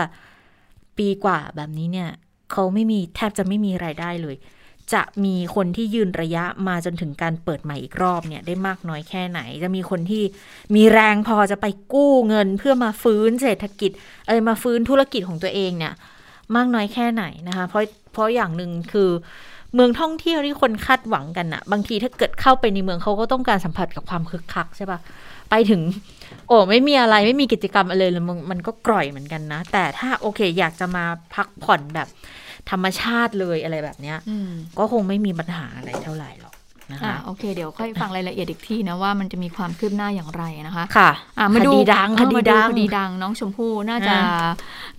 [0.97, 2.09] ปีกว่าแบบนี้เนี่ย
[2.51, 4.35] เขาไม่มีแทบจะไม่มีไรายได้เลย
[4.93, 10.23] จะมีคนที่ยืนระยะมาจนถึงการเปิดใหม่อีกรอบเนี่ยได้มากน้อยแค่ไหน จะมีคนที่
[10.75, 13.91] มีแรงพอจะไปกู้เงินเพื่อมาฟื้นเศรษฐกิจ
[14.27, 15.93] เอยมาฟื้นธุรกิจของตัวเองเนี่ย
[16.55, 17.83] มากน้อยแค่ไหนนะคะ เพราะ
[18.13, 19.09] เพราะอย่างหนึ่งคือ
[19.73, 24.99] เมืองท่องเที่ยวที่คนคาดหวังกันอะบางทีถ้าเกิดเข้าไปในเมืองเขาก็ต้องการสัมผัสกับความคึกคักใช่ปะ
[25.49, 25.81] ไปถึง
[26.47, 32.07] โอ้ไม่มีอะไรไม่มีกิจกรรมอะไรเลยมันมันก็กร่อยเหมือนกันนะ แต่ถ้าโอเคอยากจะมาพักผ่อนแบบ
[32.71, 34.49] ธรรมชาติเลยอะไรแบบเนี้ยอืม
[34.79, 36.53] ก็คงไม่มีปัญหาอะไรเท่าไหร่หรอก
[36.91, 44.49] นะอ่าคะโอเค เดี๋ยวค่อยฟังรายละเอียดอีกทีนะว่ามันจะมีความคืบหน้าอย่างไรนะคะ ค่ะอะมาดูคดีดังเออคดีดังมาคดีดังน้องชมพู่น่าจะอ่า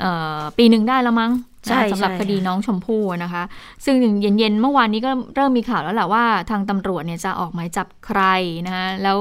[0.00, 1.32] เอ่อปีหนึ่งได้แล้วมั้ง
[1.66, 3.42] ใช่นะสำหรับใช่คดีน้องชมพู่นะคะ
[3.84, 8.20] ซึ่งเย็นๆเมื่อวานนี้ก็เริ่มมีข่าวแล้วแหละว่าทางตำรวจเนี่ยจะออกหมายจับใคร
[8.66, 9.16] นะคะแล้ว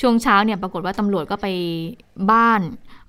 [0.00, 1.46] ช่วงเช้าเนี่ยปรากฏว่าตำรวจก็ไป
[2.30, 2.60] บ้าน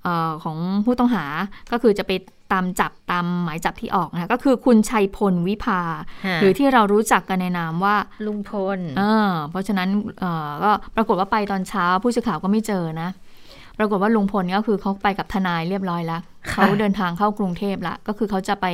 [0.04, 1.26] เออของผู้ต้องหา
[1.72, 2.12] ก็คือจะไป
[2.54, 5.82] ตามจับตามหมายจับที่ออกนะคะก็คือคุณชัยพลวิภา
[6.26, 7.96] ฮะหรือที่เรารู้จักกันในนามว่า
[8.26, 9.90] ลุงพลเออเพราะฉะนั้น
[10.20, 13.10] เอ่อก็ปรากฏว่าไปตอนเช้าผู้สื่อข่าวก็ไม่เจอนะ
[13.80, 16.22] ปรากฏว่าลุงพลก็คือเขาไปกับทนายเรียบร้อยแล้ว
[16.52, 18.66] ค่ะเขาเดินทางเข้ากรุงเทพละก็คือเขาจะไป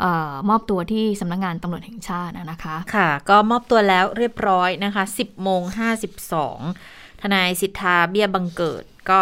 [0.00, 5.62] เออมอบตัวที่สำนักงานตำรวจแห่งชาตินะนะคะ ค่ะ ก็มอบตัวแล้วเรียบร้อยนะคะ 10โมง
[6.40, 9.20] 52ทนายสิทธาเบี้ยบังเกิดก็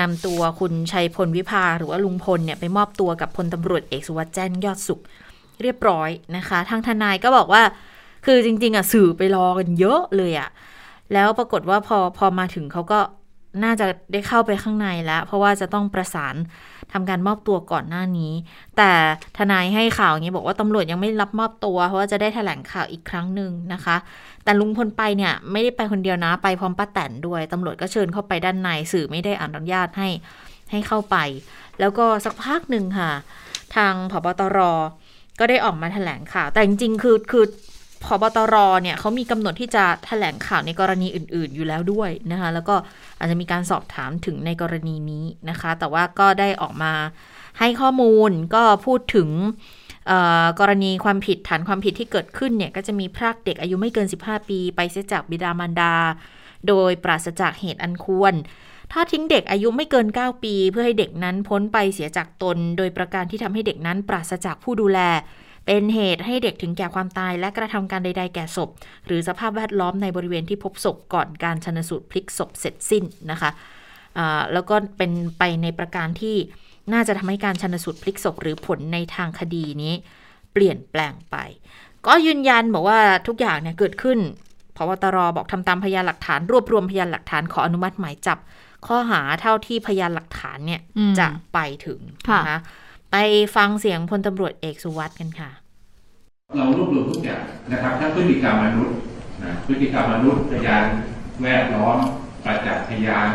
[0.00, 5.00] นำตัวคุณชัยพลวิภาหรือว่าลุงพลเนี่ยไปมอบตัวกับพลตำรวจเอกสุวัสด์แจ้งยอดสุข
[5.62, 7.62] เรียบร้อยนะคะ ทางทนายก็บอกว่า
[8.26, 10.48] คือจริง ๆอะสื่อไปรอกันเยอะเลยอะ
[11.12, 13.00] แล้วปรากฏว่าพอพอมาถึงเขาก็
[13.64, 16.34] น่าจะได้เข้าไปข้างในแล้ว เพราะว่าจะต้องประสาน
[16.92, 18.32] ทำการมอบตัวก่อนหน้านี้
[18.76, 18.90] แต่
[19.38, 23.96] ทนายให้ข่าวอย่างนี้บอกว่าตำรวจยังไม่รับมอบตัว เพราะว่าจะได้แถลงข่าวอีกครั้งหนึ่งนะคะ
[24.44, 30.08] แต่ลุงพลไปเนี่ยไม่ได้ไปคนเดียวนะ ไปพร้อมป้าแตนด้วยตำรวจก็เชิญเข้าไปด้านในสื่อไม่ได้อนุญาตให้
[30.70, 31.16] ให้เข้าไป
[31.80, 33.10] แล้วก็สักพักหนึ่งค่ะ
[33.76, 34.58] ทางผบตร
[35.38, 37.44] ก็ได้ออกมาแถลงข่าว แต่จริงๆคือคือ
[38.06, 42.76] พบตรเนี่ยเขามีกำหนดที่จะแถลงข่าวในกรณีอื่น ๆ อยู่แล้วด้วยนะคะแล้วก็
[43.18, 46.92] อาจจะมีการสอบถามถึงในกรณีนี้นะคะ แต่ว่าก็ได้ออกมา
[47.58, 49.28] ให้ข้อมูลก็พูดถึง
[50.60, 55.94] กรณีความผิดฐานความผิดที่เกิดขึ้นเนี่ยก็จะมีพรากเด็กอายุไม่เกิน 15 ปี ไปเสียจากบิดามารดา
[56.68, 58.34] โดยปราศจากเหตุอันควร
[58.92, 65.00] ถ้าทิ้งเด็กอายุไม่เกิน 9 ปี เพื่อให้เด็กนั้นพ้นไปเสียจากตน โดยประการที่ทำให้เด็กนั้นปราศจากผู้ดูแล
[65.66, 68.70] เป็นเหตุให้เด็กถึงแก่ความตาย และกระทำการใด ๆ แก่ศพ
[69.06, 73.50] หรือสภาพแวดล้อมในบริเวณที่พบศพก่อนการชนสูตรพลิกศพเสร็จสิ้นนะคะ
[74.18, 76.36] อ่าแล้วก็เป็นไปในประการที่
[76.92, 79.94] น่าจะทำให้การชนสูตรพลิกศพหรือผลในทางคดีนี้
[80.52, 81.36] เปลี่ยนแปลงไป
[82.06, 84.18] ก็ยืนยันบอกว่าทุกอย่างเนี่ยเกิดขึ้น
[84.76, 88.38] พบตรบอกทำตามพยานหลักฐาน รวบรวมพยานหลักฐานขออนุมัติหมายจับ
[88.86, 92.58] ข้อหาเท่าที่พยานหลักฐานเนี่ยอืมจะไปถึงค่ะนะคะ
[93.18, 95.50] ไปฟังเสียงพลตำรวจเอกสุวัสด์กันค่ะ
[96.56, 97.42] เรารวบรวมทุกอย่าง
[97.72, 98.96] นะครับทั้งพฤติกรรมมนุษย์
[99.42, 100.84] นะพฤติกรรมมนุษย์พยาน
[101.42, 101.98] แวดล้อม
[102.44, 103.28] ประจักษ์พยาน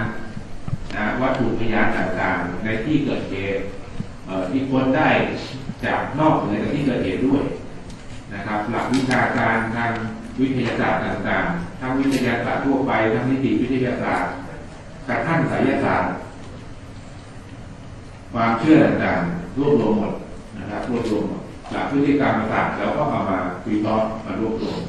[0.96, 3.64] นะวัตถุพยานต่างๆ ในที่เกิดเหตุ
[4.50, 5.10] ที่ค้นได้
[5.86, 7.44] จากนอกเหนือจากที่เกิดเหตุด้วย
[8.34, 9.92] นะครับ หลักวิชาการทาง
[10.40, 14.30] วิทยาศาสตร์ต่างๆ ทั้งวิทยาศาสตร์ทั่วไปทั้งนิติวิทยาศาสตร์
[15.08, 16.12] กระทั่งไสยศาสตร์
[18.34, 20.14] ความเชื่อต่างๆ รวบรวมหมด
[20.58, 21.42] นะครับรวบรวมหมด
[21.74, 24.80] จากพฤติกรรมต่างๆแล้วก็เอามาวิเคราะห์มารวบรวม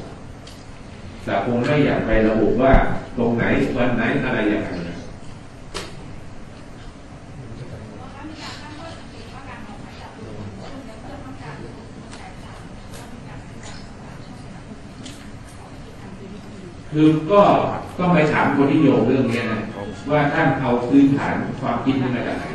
[1.23, 2.73] แต่คงไม่อยากไประบุว่า
[3.17, 3.43] ตรงไหน
[3.77, 4.97] วันไหนอะไรอย่างไรนะ
[16.91, 17.41] คือก็
[17.99, 19.59] ต้องไปถามคนที่โยงเรื่องนี้นะ
[20.11, 22.45] ว่าท่านเอาพื้นฐานความคิดนี้มาจากไหน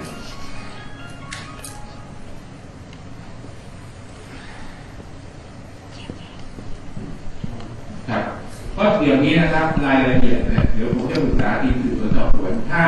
[8.79, 12.83] ก็อย่างนี้นะครับรายละเอียดเนี่ยเดี๋ยวผมจะปรึกษาทีมสืบสวนสอบสวนถ้า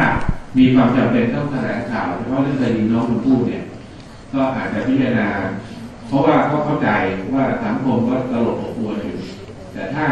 [0.59, 3.63] มีความจำเป็นต้องแถลงข่าวเฉพาะเรื่องคดีน้องชมพู่เนี่ย
[4.33, 5.29] ก็อาจจะพิจารณา
[6.09, 6.89] เพราะว่าก็เข้าใจ
[7.35, 9.19] ว่าสังคมก็ตลกอบอวนอยู่
[9.73, 10.05] แต่ถ้า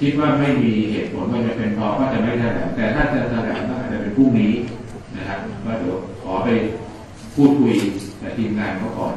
[0.00, 4.52] คิดว่าไม่มีเหตุผลไม่จำเป็นพอก็จะไม่แถลงแต่ถ้าจะแถลงก็อาจจะเป็นพรุ่งนี้
[5.16, 6.48] นะครับว่าเดี๋ยวขอไป
[7.34, 7.74] พูดคุย
[8.20, 9.14] กับทีมงานเขาก่อน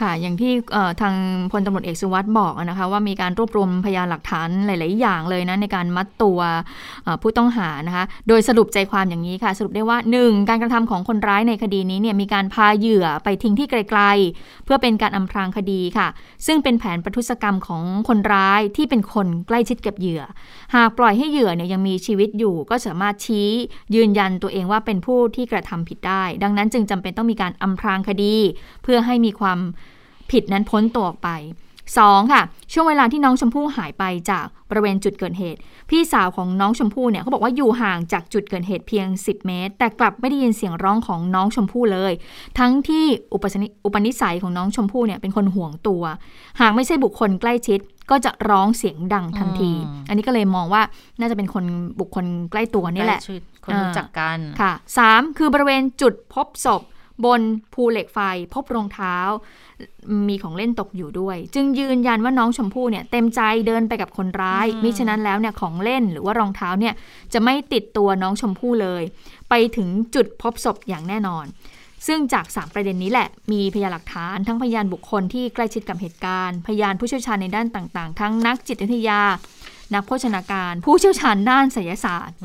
[0.00, 0.52] ค่ะ อย่างที่
[1.00, 1.14] ทาง
[1.52, 6.38] พลตำรวจเอกสุวัสด์บอกนะคะว่ามีการรวบรวมพยานหลักฐานหลาย ๆ อย่างเลยนะในการมัดตัว
[7.22, 10.48] ผู้ต้องหานะคะ โดยสรุปใจความอย่างนี้ค่ะ สรุปได้ว่า 1.
[10.48, 14.00] การกระทำของคนร้ายในคดีนี้เนี่ยมีการพาเหยื่อไปทิ้งที่ไกล
[14.32, 16.08] ๆ เพื่อเป็นการอำพรางคดีค่ะ
[16.46, 20.22] ซึ่งเป็นแผนประทุษกรรมของคนร้ายที่เป็นคนใกล้ชิดกับเหยื่อ
[20.74, 23.48] หากปล่อยให้เหยื่อเนี่ยยังมีชีวิตอยู่ ก็สามารถชี้
[23.94, 28.36] ยืนยันตัวเองว่าเป็นผู้ที่กระทำผิดได้ ดังนั้นจึงจำเป็นต้องมีการอำพรางคดี
[28.82, 29.58] เพื่อให้มีความ
[30.30, 31.30] ผิดนั้นพ้นตัวออกไป
[31.84, 32.32] 2.
[32.32, 35.58] ค่ะ ช่วงเวลาที่น้องชมพู่หายไปจากบริเวณจุดเกิดเหตุ
[35.90, 42.12] พี่สาวของน้องชมพู่เนี่ยเขาบอกว่าอยู่ห่างจากจุดเกิดเหตุเพียง 10 เมตร แต่กลับไม่ได้ยินเสียงร้องของน้องชมพู่เลย
[42.58, 46.02] ทั้งที่อุปนิอุปนิสัยของน้องชมพู่เนี่ยเป็นคนห่วงตัว
[46.60, 49.72] หากไม่ใช่บุคคลใกล้ชิดก็จะร้องเสียงดังทันที
[50.08, 50.82] อันนี้ก็เลยมองว่า
[51.20, 51.64] น่าจะเป็นคน
[52.00, 53.20] บุคคลใกล้ตัวนี่แหละ
[53.64, 54.72] คนรู้จักกันค่ะ
[55.06, 55.38] 3.
[55.38, 56.82] คือบริเวณจุดพบศพ
[57.24, 57.40] บน
[57.74, 58.18] ภูเหล็กไฟ
[58.54, 59.16] พบรองเท้า
[60.28, 66.94] มีของเล่นตกอยู่ด้วย จึงยืนยันว่าน้องชมพู่เนี่ยเต็มใจเดินไปกับคนร้าย มิฉะนั้นแล้วเนี่ยของเล่นหรือว่ารองเท้าเนี่ย
[67.32, 69.02] จะไม่ติดตัวน้องชมพู่เลย
[69.48, 71.46] ไปถึงจุดพบศพอย่างแน่นอน
[72.06, 79.20] ซึ่งจาก 3 ประเด็นนี้แหละ มีพยานหลักฐานทั้งพยานบุคคลที่ใกล้ชิดกับเหตุการณ์ พยานผู้เชี่ยวชาญในด้านต่าง ๆ ทั้งนักจิตวิทยา
[79.94, 82.36] นักโภชนาการ ผู้เชี่ยวชาญด้านศิลศาสตร์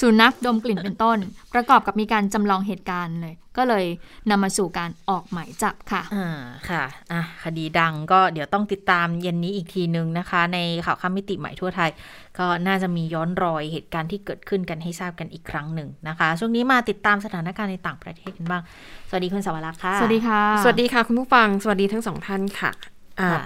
[0.00, 1.18] สุนัขดมกลิ่นเป็นต้น
[1.54, 3.86] ประกอบกับมีการจำลองเหตุการณ์เลย ก็เลย
[4.30, 6.28] นำมาสู่การออกหมายจับค่ะอ่า
[6.68, 11.90] ค่ะอะ คดีดังก็เดี๋ยวต้องติดตามเย็นนี้อีกทีนึงนะคะ ในข่าวข้ามมิติใหม่ทั่วไทย
[12.38, 18.62] ก็น่าจะมีย้อนรอยเหตุการณ์ที่เกิดขึ้นกันให้ทราบกันอีกครั้งหนึ่งนะคะ ช่วงนี้มาติดตามสถานการณ์ในต่างประเทศกันบ้าง
[19.08, 22.72] สวัสดีคุณสวรักษ์ค่ะ สวัสดีค่ะ สวัสดีค่ะคุณผู้ฟัง สวัสดีทั้งสองท่านค่ะ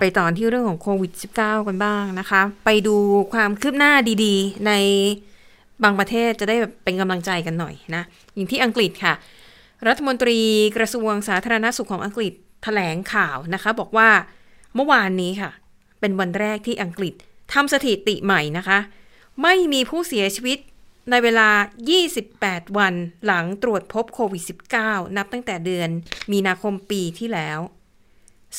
[0.01, 2.97] ไปต่อที่เรื่องของโควิด -19 กันบ้างนะคะ ไปดู
[3.33, 3.93] ความคืบหน้า
[4.25, 4.73] ดีๆ ใน
[5.85, 8.03] บางประเทศจะได้เป็นกำลังใจกันหน่อยนะ
[8.35, 9.15] อย่างที่อังกฤษค่ะ
[9.89, 10.39] รัฐมนตรี
[10.77, 14.09] กระทรวงสาธารณสุขของอังกฤษถแถลงข่าวนะคะ บอกว่า
[14.75, 15.51] เมื่อวานนี้ค่ะ
[16.01, 17.15] เป็นวันแรกที่อังกฤษ
[17.53, 18.79] ทำสถิติใหม่นะคะ
[19.43, 20.59] ไม่มีผู้เสียชีวิต
[21.11, 21.49] ในเวลา
[22.13, 22.95] 28 วัน
[23.25, 24.43] หลังตรวจพบโควิด
[24.79, 25.89] -19 นับตั้งแต่เดือน
[26.33, 27.59] มีนาคมปีที่แล้ว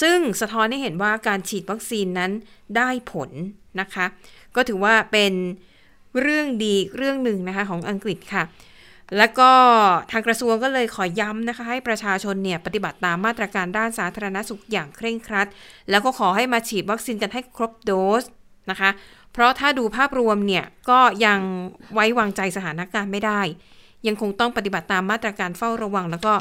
[0.01, 2.32] ซึ่งสะท้อนให้เห็นว่าการฉีดวัคซีนนั้น
[2.78, 3.30] ได้ผล
[3.82, 4.05] นะคะ
[4.55, 5.34] ก็ถือว่าเป็น
[6.22, 8.43] เรื่องดีเรื่องหนึ่งนะคะของอังกฤษค่ะ
[9.18, 9.51] แล้วก็
[10.11, 15.47] ทางกระทรวงก็เลยขอย้ำนะคะให้ประชาชนเนี่ยปฏิบัติตามมาตรการด้านสาธารณสุขอย่างเคร่งครัด
[15.89, 17.91] แล้วก็ขอให้มาฉีดวัคซีนกันให้ครบโด
[18.22, 18.24] ส
[18.72, 18.89] นะคะ
[19.34, 21.39] เพราะถ้าดูภาพรวมเนี่ยก็ยัง
[21.93, 23.41] ไว้วางใจสถานการณ์ไม่ได้
[24.07, 26.34] ยังคงต้องปฏิบัติตามมาตรการเฝ้าระวัง แล้วก็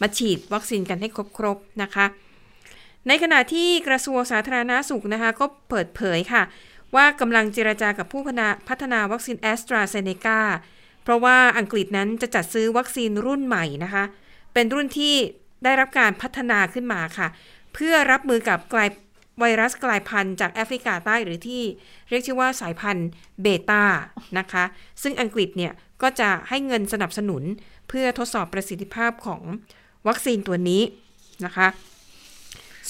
[0.00, 2.06] มาฉีดวัคซีนกันให้ครบๆนะคะ
[3.08, 6.42] ในขณะที่กระทรวงสาธารณสุขนะคะก็เปิดเผยค่ะ
[6.96, 8.22] ว่ากำลังเจรจากับผู้
[8.68, 10.40] พัฒนาวัคซีนแอสตราเซเนกา
[11.02, 14.04] เพราะว่าอังกฤษนั้นจะจัดซื้อวัคซีนรุ่นใหม่นะคะ
[14.54, 15.14] เป็นรุ่นที่
[15.64, 17.28] ได้รับการพัฒนาขึ้นมาค่ะ
[17.74, 18.88] เพื่อรับมือกับกลาย
[19.40, 21.62] ไวรัสกลายพันธุ์จากแอฟริกาใต้หรือที่
[22.08, 23.08] เรียกชื่อว่าสายพันธุ์
[23.42, 23.82] เบต้า
[24.38, 24.64] นะคะ
[25.02, 25.72] ซึ่งอังกฤษเนี่ย
[26.02, 27.42] ก็จะให้เงินสนับสนุน
[27.88, 29.42] เพื่อทดสอบประสิทธิภาพของ
[30.08, 30.82] วัคซีนตัวนี้
[31.44, 31.66] นะคะ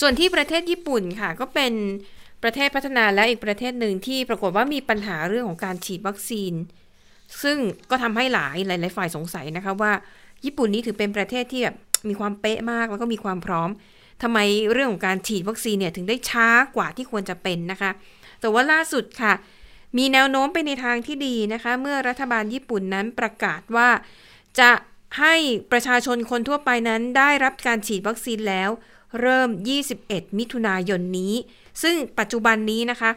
[0.01, 1.73] ส่วนที่ประเทศญี่ปุ่นค่ะ ก็เป็น
[2.43, 6.53] ประเทศพัฒนาและอีกประเทศหนึ่งที่ปรากฏว่ามีปัญหาเรื่องของการฉีดวัคซีน
[7.43, 7.59] ซึ่ง
[7.91, 9.93] ก็ทำให้หลายหลายฝ่ายสงสัยนะคะว่า
[10.45, 11.77] ญี่ปุ่นนี้ถือเป็นประเทศที่แบบ
[12.09, 13.71] มีความเป๊ะมากแล้วก็มีความพร้อม
[14.23, 14.39] ทำไม
[14.73, 17.91] เรื่องของการฉีดวัคซีนเนี่ยถึงได้ช้ากว่าที่ควรจะเป็นนะคะ
[18.41, 19.33] แต่ว่าล่าสุดค่ะ
[19.99, 23.89] มีแนวโน้มไปในทางที่ดีนะคะ เมื่อรัฐบาลญี่ปุ่นนั้นประกาศว่า
[24.61, 24.71] จะ
[25.21, 25.35] ให้
[25.73, 28.71] ประชาชนคนทั่วไปนั้นได้รับการฉีดวัคซีนแล้ว
[29.21, 29.49] เริ่ม
[29.95, 31.35] 21 มิถุนายนนี้
[31.83, 33.11] ซึ่งปัจจุบันนี้นะคะ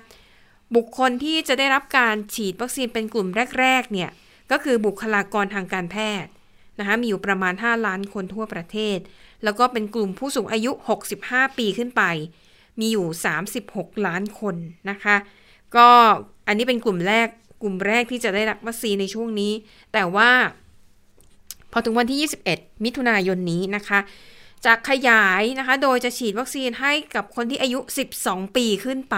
[0.76, 3.28] บุคคลที่จะได้รับการฉีดวัคซีนเป็นกลุ่ม
[3.60, 4.10] แรก ๆ เนี่ย
[4.52, 6.32] ก็คือบุคลากรทางการแพทย์
[6.80, 8.98] นะคะมีอยู่ประมาณ 5 ล้านคนทั่วประเทศ
[9.44, 10.72] แล้วก็เป็นกลุ่มผู้สูงอายุ
[11.14, 12.04] 65 ปีขึ้นไป
[12.80, 13.06] มีอยู่
[13.56, 14.56] 36 ล้านคน
[14.90, 15.16] นะคะ
[15.76, 15.88] ก็
[16.48, 17.28] อันนี้เป็นกลุ่มแรก
[17.62, 19.54] กลุ่มแรกที่จะได้รับวัคซีนในช่วงนี้
[19.94, 20.30] แต่ว่า
[21.72, 24.00] พอถึงวันที่ 21 มิถุนายนนี้นะคะ
[24.66, 27.80] จะขยายนะคะ โดยจะฉีดวัคซีนให้กับคนที่อายุ
[28.18, 29.18] 12 ปีขึ้นไป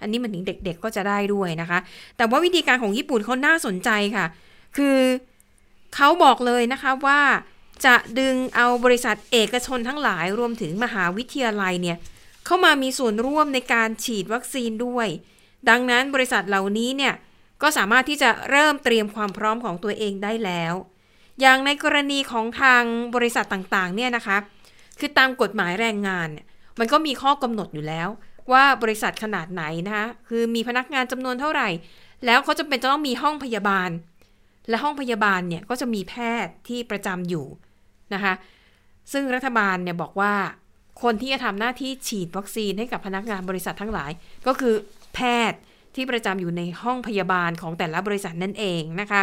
[0.00, 1.78] อันนี้มันถึงเด็กๆก็จะได้ด้วยนะคะ
[2.16, 4.26] แต่ว่าวิธีการของญี่ปุ่นเขาน่าสนใจค่ะ
[4.76, 4.98] คือ
[5.94, 7.20] เขาบอกเลยนะคะว่า
[7.84, 11.96] จะดึงเอาบริษัทเอกชนทั้งหลายรวมถึงมหาวิทยาลัยเนี่ย
[12.44, 15.08] เข้ามามีส่วนร่วมในการฉีดวัคซีนด้วย
[15.68, 17.14] ดังนั้นบริษัทเหล่านี้เนี่ย
[17.62, 20.74] ก็สามารถที่จะเริ่มเตรียมความพร้อมของตัวเองได้แล้ว
[21.40, 22.82] อย่างในกรณีของทาง
[23.14, 24.36] บริษัทต่างๆเนี่ยนะคะ
[25.00, 26.46] คือตามกฎหมายแรงงานเนี่ย
[26.78, 28.08] มันก็มีข้อกำหนดอยู่แล้ว
[28.52, 31.68] ว่าบริษัทขนาดไหนนะคะคือมีพนักงานจำนวนเท่าไหร่
[32.26, 33.90] แล้วเขาจะเป็นจะต้องมีห้องพยาบาล
[34.68, 36.14] และห้องพยาบาลเนี่ยก็จะมีแพ
[36.44, 37.46] ทย์ที่ประจำอยู่
[38.14, 38.34] นะคะ
[39.12, 40.34] ซึ่งรัฐบาลเนี่ยบอกว่า
[41.02, 44.10] คนที่จะทำหน้าที่ฉีดวัคซีนให้กับพนักงานบริษัททั้งหลาย
[44.46, 44.74] ก็คือ
[45.14, 45.20] แพ
[45.50, 45.58] ทย์
[45.94, 49.20] ที่ประจำอยู่ในห้องพยาบาลของแต่ละบริษัทนั่นเองนะคะ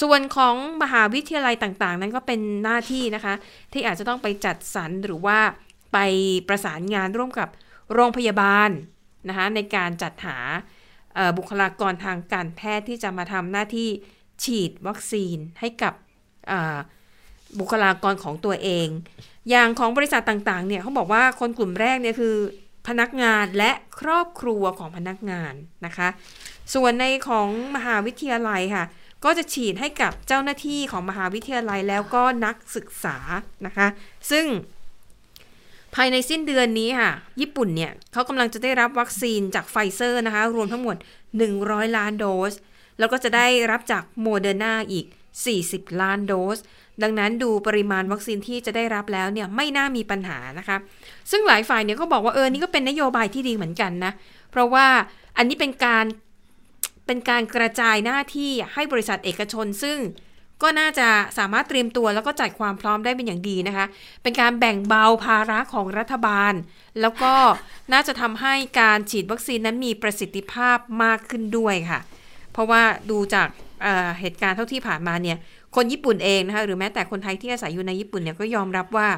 [0.00, 3.34] ส่วนของมหาวิทยาลัยต่างๆ นั้นก็เป็นหน้าที่นะคะ
[3.72, 5.38] ที่อาจจะต้องไปจัดสรรหรือว่า
[5.92, 5.98] ไป
[6.48, 7.48] ประสานงานร่วมกับ
[7.92, 8.70] โรงพยาบาล
[9.28, 10.38] นะคะในการจัดหา
[11.38, 13.88] บุคลากรทางการแพทย์ที่จะมาทำหน้าที่
[14.44, 15.94] ฉีดวัคซีนให้กับ
[17.58, 18.88] บุคลากรของตัวเอง
[19.50, 22.36] อย่างของบริษัทต่างๆเนี่ยเขาบอกว่าคนกลุ่มแรกเนี่ยคือ
[22.88, 23.70] พนักงานและ
[24.00, 25.54] ครอบครัวของพนักงาน
[25.86, 26.08] นะคะ
[26.74, 28.84] ส่วนในของมหาวิทยาลัยค่ะ
[29.24, 33.16] ก็จะฉีดให้กับเจ้าหน้าที่ของมหาวิทยาลัยแล้วก็นักศึกษา
[33.66, 33.86] นะคะ
[34.30, 34.46] ซึ่ง
[35.94, 40.96] ภายในสิ้นเดือนนี้ค่ะ ญี่ปุ่นเนี่ยเขากำลังจะได้รับวัคซีนจากไฟเซอร์นะคะ รวมทั้งหมด
[41.46, 42.52] 100 ล้านโดส
[42.98, 45.06] แล้วก็จะได้รับจากโมเดอร์นาอีก
[45.52, 46.58] 40 ล้านโดส
[47.02, 50.76] ดังนั้นดูปริมาณวัคซีนที่จะได้รับแล้วเนี่ยไม่น่ามีปัญหานะคะ
[51.30, 54.12] ซึ่งหลายฝ่ายเนี่ยก็บอกว่าเออ นี่ก็เป็นนโยบายที่ดีเหมือนกันนะ
[54.50, 54.86] เพราะว่า
[55.36, 56.04] อันนี้เป็นการ
[57.06, 59.98] เป็นการกระจายหน้าที่ให้บริษัทเอกชน ซึ่ง
[60.62, 63.86] ก็น่าจะสามารถเตรียมตัวแล้วก็จัดความพร้อมได้เป็นอย่างดีนะคะ
[64.22, 66.52] เป็นการแบ่งเบาภาระของรัฐบาล
[67.00, 67.32] แล้วก็
[67.92, 72.00] น่าจะทำให้การฉีดวัคซีนนั้นมีประสิทธิภาพมากขึ้นด้วยค่ะ
[72.52, 73.48] เพราะว่าดูจาก
[73.82, 75.38] เเหตุการณ์เท่าที่ผ่านมาเนี่ย
[75.76, 79.08] คนญี่ปุ่นเองนะคะหรือแม้แต่คนไทยที่อาศัยอยู่ในญี่ปุ่นเนี่ยก็ยอมรับว่า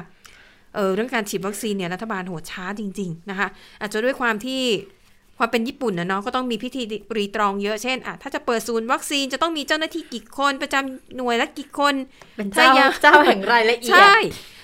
[0.75, 3.47] เเรื่องการฉีดวัคซีนเนี่ยรัฐบาลโหดช้าจริง ๆ นะคะ
[3.81, 4.61] อาจจะด้วยความที่
[5.37, 6.81] ความเป็นญี่ปุ่นนะเนาะก็ต้องมีพิธี
[7.17, 11.93] รีตรองเยอะเช่นอะถ้าจะเปิดศูนย์วัคซีนจะต้องมีเจ้าหน้าที่กี่คนประจำหน่วยละกี่คน
[12.37, 12.71] เป็นเจ้า
[13.01, 14.15] เจ้าแห่งรายละเอียดใช่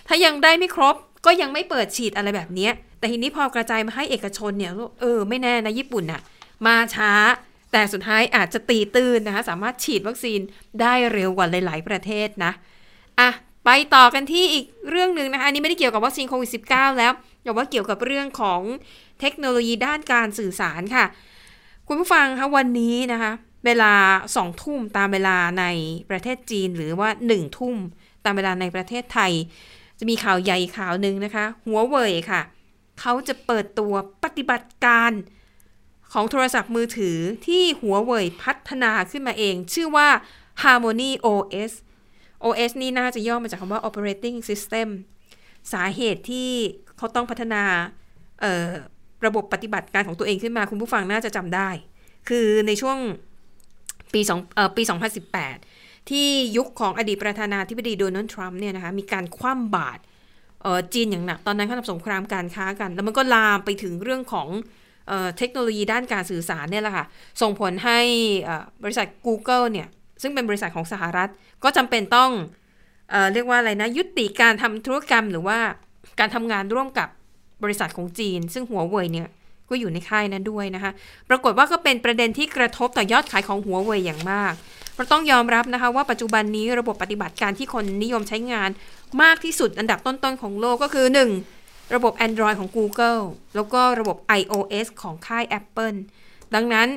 [0.07, 0.95] ถ้ายังได้ไม่ครบ
[1.25, 2.69] ก็ยังไม่เปิดฉีดอะไรแบบนี้
[2.99, 6.21] แต่ทีนี้พอกระจายมาให้เอกชนเนี่ยเออไม่แน่นะญี่ปุ่นอะ
[6.65, 7.11] มาช้า
[7.71, 10.39] แต่สุดท้ายอาจจะตีตื้นนะคะสามารถฉีดวัคซีน
[10.81, 12.51] ได้เร็วกว่าหลาย ๆ ประเทศนะ
[13.19, 13.29] อะ
[13.65, 17.11] ไปต่อกันที่อีกเรื่องหนึ่งนะคะอันนี้ไม่ได้เกี่ยวกับวัคซีนโควิด -19 แล้ว
[17.43, 18.61] แต่ว่าเกี่ยวกับเรื่องของ
[19.21, 21.05] เทคโนโลยีด้านการสื่อสารค่ะ
[21.87, 23.31] คุณผู้ฟังคะวันนี้นะคะ
[23.65, 23.93] เวลา
[24.35, 25.65] สองทุ่มตามเวลาใน
[26.09, 27.75] ประเทศจีนหรือว่าหนึ่งทุ่ม
[28.25, 29.31] ตามเวลาในประเทศไทย
[29.99, 32.41] จะมีข่าวใหญ่ข่าวหนึ่งนะคะ หัวเว่ยค่ะ
[32.99, 33.93] เขาจะเปิดตัว
[34.23, 35.11] ปฏิบัติการ
[36.13, 37.17] ของโทรศัพท์มือถือ
[37.47, 40.07] ที่หัวเว่ยพัฒนาขึ้นมาเอง ชื่อว่า
[40.61, 41.71] Harmony OS
[42.45, 44.87] OS นี่น่าจะย่อมาจากคำว่า Operating System
[45.73, 46.51] สาเหตุที่
[46.97, 47.63] เขาต้องพัฒนา
[49.25, 51.69] ระบบปฏิบัติการของตัวเองขึ้นมาคุณผู้ฟังน่าจะจำได้
[52.29, 52.97] คือในช่วง
[54.13, 54.39] ปีสอง
[54.75, 54.83] ปี
[55.45, 60.01] 2018 ที่ยุคของอดีตประธานาธิบดีโดนัลด์ทรัมป์เนี่ยนะคะมีการคว่ำบาตร
[60.93, 64.47] จีนอย่างหนัก ตอนนั้นเขาทำสงครามการค้ากัน แล้วมันก็ลามไปถึงเรื่องของ
[65.37, 67.05] เทคโนโลยีด้านการสื่อสารเนี่ยแหละค่ะ
[67.41, 67.99] ส่งผลให้
[68.83, 69.87] บริษัท Google เนี่ย
[70.21, 71.29] ซึ่งเป็นบริษัทของสหรัฐ
[71.63, 72.31] ก็จำเป็นต้อง
[73.11, 75.59] เอเรียกว่าอะไรนะ ยุติการทำธุรกรรมหรือว่า
[76.19, 77.09] การทำงานร่วมกับ
[77.63, 79.27] บริษัทของจีน ซึ่งหัวเว่ยเนี่ย
[79.69, 80.91] ก็อยู่ในค่ายนั้นด้วยนะคะ
[81.29, 84.53] ปรากฏว่าก็เป็นประเด็นที่กระทบต่อยอดขายของหัวเว่ยอย่างมาก
[84.95, 88.69] เราต้องยอมรับนะคะว่าปัจจุบันนี้ระบบปฏิบัติการที่คนนิยมใช้งาน
[89.21, 91.05] มากที่สุดอันดับต้นๆของโลกก็คือ
[91.47, 91.95] 1.
[91.95, 93.21] ระบบ Android ของ Google
[93.55, 95.97] แล้วก็ระบบ iOS ของค่าย Apple
[96.55, 96.87] ดังนั้น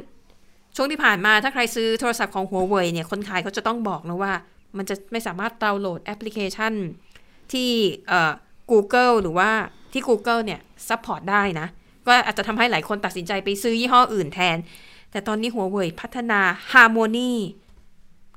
[0.77, 4.33] ช่วงที่ผ่านมาถ้าใครซื้อโทรศัพท์ของหัวเว่ยเนี่ยคนขายเขาจะต้องบอกนะว่า
[4.77, 6.73] มันจะไม่สามารถดาวน์โหลดแอปพลิเคชัน
[7.53, 7.71] ที่
[8.71, 9.51] Google หรือว่า
[9.95, 11.67] ที่ Google เนี่ย support ได้นะ
[12.07, 14.57] ก็อาจจะทำให้หลายคนตัดสินใจไปซื้อยี่ห้ออื่นแทน
[15.11, 16.41] แต่ตอนนี้หัวเว่ยพัฒนา
[16.73, 17.33] Harmony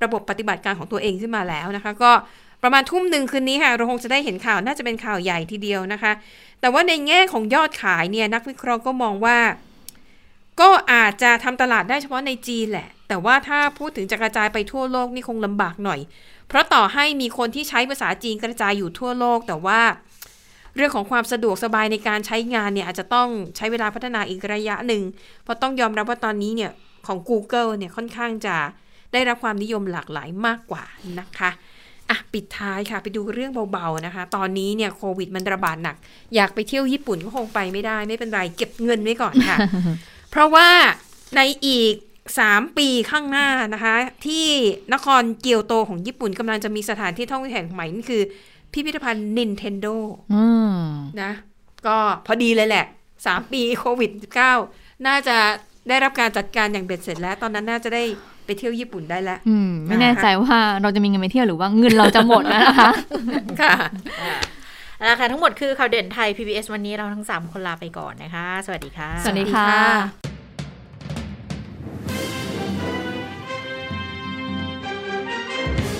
[0.04, 2.12] ระบบปฏิบัติการของตัวเองขึ้นมาแล้วนะคะ ก็
[2.62, 6.12] ประมาณทุ่มหนึ่งคืนนี้ค่ะ เราคงจะได้เห็นข่าวน่าจะเป็นข่าวใหญ่ทีเดียวนะคะ
[6.60, 9.38] แต่ว่าในแง่ของยอดขายเนี่ยนักวิเคราะห์ก็มองว่า
[10.60, 16.00] ก็อาจจะทำตลาดได้เฉพาะในจีนแหละ แต่ว่าถ้าพูดถึงจะกระจายไปทั่วโลกนี่คงลำบากหน่อย
[16.48, 19.80] เพราะต่อให้มีคนที่ใช้ภาษาจีนกระจายอยู่ทั่วโลก แต่ว่า
[20.76, 25.02] เรื่องของความสะดวกสบายในการใช้งานเนี่ยอาจจะต้องใช้เวลาพัฒนาอีกระยะหนึ่ง
[25.42, 26.70] เพราะต้องยอมรับว่าตอนนี้เนี่ย
[27.06, 28.56] ของ Google เนี่ยค่อนข้างจะ
[29.12, 30.84] ได้รับความนิยมหลากหลายมากกว่า
[31.20, 31.50] นะคะ
[32.10, 35.96] อะปิดท้ายค่ะไปดูเรื่องเบาๆนะคะ ตอนนี้เนี่ยโควิดมันระบาดหนัก
[36.34, 39.58] อยากไปเที่ยวญี่ปุ่นก็คงไปไม่ได้ไม่เป็นไรเก็บเงินไว้ก่อนค่ะ
[40.30, 40.68] เพราะว่า
[41.36, 41.94] ในอีก
[42.36, 43.96] 3 ปีข้างหน้านะคะ
[44.26, 44.46] ที่
[44.94, 48.22] นครเกียวโตของญี่ปุ่นกำลังจะมีสถานที่ท่องเที่ยวแห่งใหม่นั่นคือ
[48.72, 49.94] พิพิธภัณฑ์ Nintendo
[51.22, 51.32] นะ
[51.86, 51.96] ก็
[52.26, 52.84] พอดีเลยแหละ
[53.26, 54.10] สามปีโควิด
[54.58, 55.36] -19 น่าจะ
[55.88, 58.02] ได้รับการจัดการอย่างเบ็ดเสร็จแล้ว ตอนนั้นน่าจะได้
[58.44, 59.38] ไปเที่ยวญี่ปุ่นได้แล้ว
[59.88, 62.90] ไม่แน่ใจว่าเราจะมีเงินไปเที่ยวหรือว่าเงินเราจะหมดแล้วนะคะ
[63.62, 63.74] ค่ะ
[64.98, 70.37] แล้วค่ะทั้งหมดคือข่าวเด่นไทย PBS วันนี้เราทั้ง 3 คนลาไปก่อนนะคะ สวัสดีค่ะ สวัสดีค่ะ